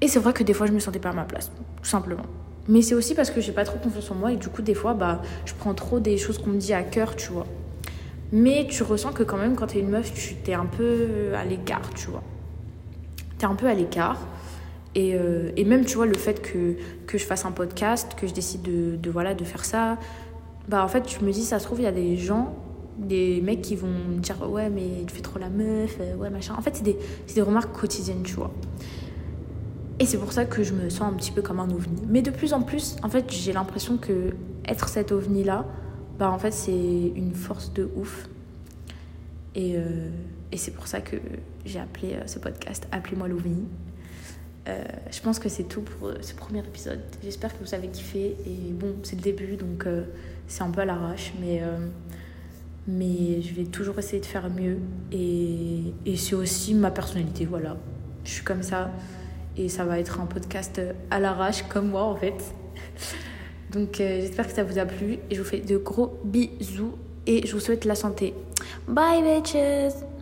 Et 0.00 0.08
c'est 0.08 0.18
vrai 0.18 0.32
que 0.32 0.42
des 0.42 0.52
fois, 0.52 0.66
je 0.66 0.72
me 0.72 0.78
sentais 0.78 0.98
pas 0.98 1.10
à 1.10 1.14
ma 1.14 1.24
place, 1.24 1.50
tout 1.82 1.88
simplement. 1.88 2.24
Mais 2.68 2.82
c'est 2.82 2.94
aussi 2.94 3.14
parce 3.14 3.30
que 3.30 3.40
j'ai 3.40 3.52
pas 3.52 3.64
trop 3.64 3.78
confiance 3.78 4.10
en 4.10 4.14
moi 4.14 4.32
et 4.32 4.36
du 4.36 4.48
coup, 4.48 4.62
des 4.62 4.74
fois, 4.74 4.94
bah, 4.94 5.22
je 5.44 5.54
prends 5.54 5.74
trop 5.74 6.00
des 6.00 6.18
choses 6.18 6.38
qu'on 6.38 6.50
me 6.50 6.58
dit 6.58 6.72
à 6.72 6.82
cœur, 6.82 7.16
tu 7.16 7.30
vois. 7.32 7.46
Mais 8.32 8.66
tu 8.68 8.82
ressens 8.82 9.12
que 9.12 9.22
quand 9.22 9.36
même, 9.36 9.54
quand 9.54 9.68
t'es 9.68 9.80
une 9.80 9.88
meuf, 9.88 10.12
tu 10.12 10.34
t'es 10.34 10.54
un 10.54 10.66
peu 10.66 11.32
à 11.34 11.44
l'écart, 11.44 11.94
tu 11.94 12.08
vois. 12.08 12.22
T'es 13.38 13.46
un 13.46 13.54
peu 13.54 13.66
à 13.66 13.74
l'écart. 13.74 14.18
Et, 14.96 15.14
euh, 15.14 15.52
et, 15.56 15.64
même, 15.64 15.84
tu 15.84 15.96
vois, 15.96 16.06
le 16.06 16.14
fait 16.14 16.40
que, 16.42 16.74
que 17.06 17.18
je 17.18 17.24
fasse 17.24 17.44
un 17.44 17.52
podcast, 17.52 18.14
que 18.16 18.26
je 18.26 18.32
décide 18.32 18.62
de, 18.62 18.96
de, 18.96 19.10
voilà, 19.10 19.34
de 19.34 19.44
faire 19.44 19.64
ça, 19.64 19.98
bah 20.68 20.82
en 20.82 20.88
fait, 20.88 21.08
je 21.08 21.24
me 21.24 21.30
dis, 21.30 21.44
ça 21.44 21.58
se 21.58 21.66
trouve, 21.66 21.80
il 21.80 21.84
y 21.84 21.86
a 21.86 21.92
des 21.92 22.16
gens, 22.16 22.54
des 22.98 23.40
mecs 23.42 23.60
qui 23.60 23.76
vont 23.76 23.88
me 23.88 24.18
dire, 24.18 24.36
ouais, 24.50 24.70
mais 24.70 25.04
tu 25.06 25.14
fais 25.14 25.20
trop 25.20 25.38
la 25.38 25.50
meuf, 25.50 25.98
euh, 26.00 26.16
ouais, 26.16 26.30
machin. 26.30 26.54
En 26.58 26.62
fait, 26.62 26.76
c'est 26.76 26.82
des, 26.82 26.98
des 27.32 27.42
remarques 27.42 27.78
quotidiennes, 27.78 28.22
tu 28.22 28.34
vois. 28.34 28.50
Et 29.98 30.04
c'est 30.04 30.18
pour 30.18 30.32
ça 30.32 30.44
que 30.44 30.62
je 30.62 30.74
me 30.74 30.90
sens 30.90 31.12
un 31.12 31.16
petit 31.16 31.32
peu 31.32 31.40
comme 31.40 31.58
un 31.58 31.70
ovni. 31.70 32.02
Mais 32.08 32.20
de 32.20 32.30
plus 32.30 32.52
en 32.52 32.62
plus, 32.62 32.96
en 33.02 33.08
fait, 33.08 33.30
j'ai 33.30 33.52
l'impression 33.52 33.96
que 33.96 34.34
être 34.66 34.88
cet 34.88 35.10
ovni-là, 35.10 35.64
bah 36.18 36.30
en 36.30 36.38
fait, 36.38 36.50
c'est 36.50 36.72
une 37.14 37.34
force 37.34 37.72
de 37.72 37.88
ouf. 37.96 38.28
Et, 39.54 39.76
euh, 39.76 40.10
et 40.52 40.58
c'est 40.58 40.72
pour 40.72 40.86
ça 40.86 41.00
que 41.00 41.16
j'ai 41.64 41.80
appelé 41.80 42.12
euh, 42.12 42.26
ce 42.26 42.38
podcast 42.38 42.86
Appelez-moi 42.92 43.28
l'ovni. 43.28 43.64
Euh, 44.68 44.84
je 45.10 45.20
pense 45.20 45.38
que 45.38 45.48
c'est 45.48 45.64
tout 45.64 45.80
pour 45.80 46.12
ce 46.20 46.34
premier 46.34 46.58
épisode. 46.58 47.00
J'espère 47.22 47.56
que 47.56 47.64
vous 47.64 47.74
avez 47.74 47.88
kiffé. 47.88 48.36
Et 48.46 48.72
bon, 48.72 48.96
c'est 49.02 49.16
le 49.16 49.22
début, 49.22 49.56
donc 49.56 49.86
c'est 50.46 50.62
un 50.62 50.70
peu 50.70 50.82
à 50.82 50.84
l'arrache, 50.84 51.32
mais, 51.40 51.62
mais 52.88 53.40
je 53.40 53.54
vais 53.54 53.64
toujours 53.64 53.98
essayer 53.98 54.20
de 54.20 54.26
faire 54.26 54.50
mieux. 54.50 54.78
Et, 55.12 55.94
et 56.04 56.16
c'est 56.16 56.34
aussi 56.34 56.74
ma 56.74 56.90
personnalité, 56.90 57.46
voilà. 57.46 57.76
Je 58.24 58.30
suis 58.32 58.44
comme 58.44 58.64
ça. 58.64 58.90
Et 59.56 59.68
ça 59.68 59.84
va 59.84 59.98
être 59.98 60.20
un 60.20 60.26
podcast 60.26 60.80
à 61.10 61.18
l'arrache, 61.18 61.62
comme 61.68 61.88
moi 61.88 62.02
en 62.02 62.16
fait. 62.16 62.34
Donc 63.72 63.96
j'espère 63.96 64.46
que 64.46 64.52
ça 64.52 64.64
vous 64.64 64.78
a 64.78 64.84
plu. 64.84 65.18
Et 65.30 65.34
je 65.34 65.42
vous 65.42 65.48
fais 65.48 65.60
de 65.60 65.76
gros 65.76 66.18
bisous. 66.24 66.94
Et 67.26 67.46
je 67.46 67.52
vous 67.52 67.60
souhaite 67.60 67.84
la 67.84 67.94
santé. 67.94 68.34
Bye 68.86 69.22
bitches 69.22 70.06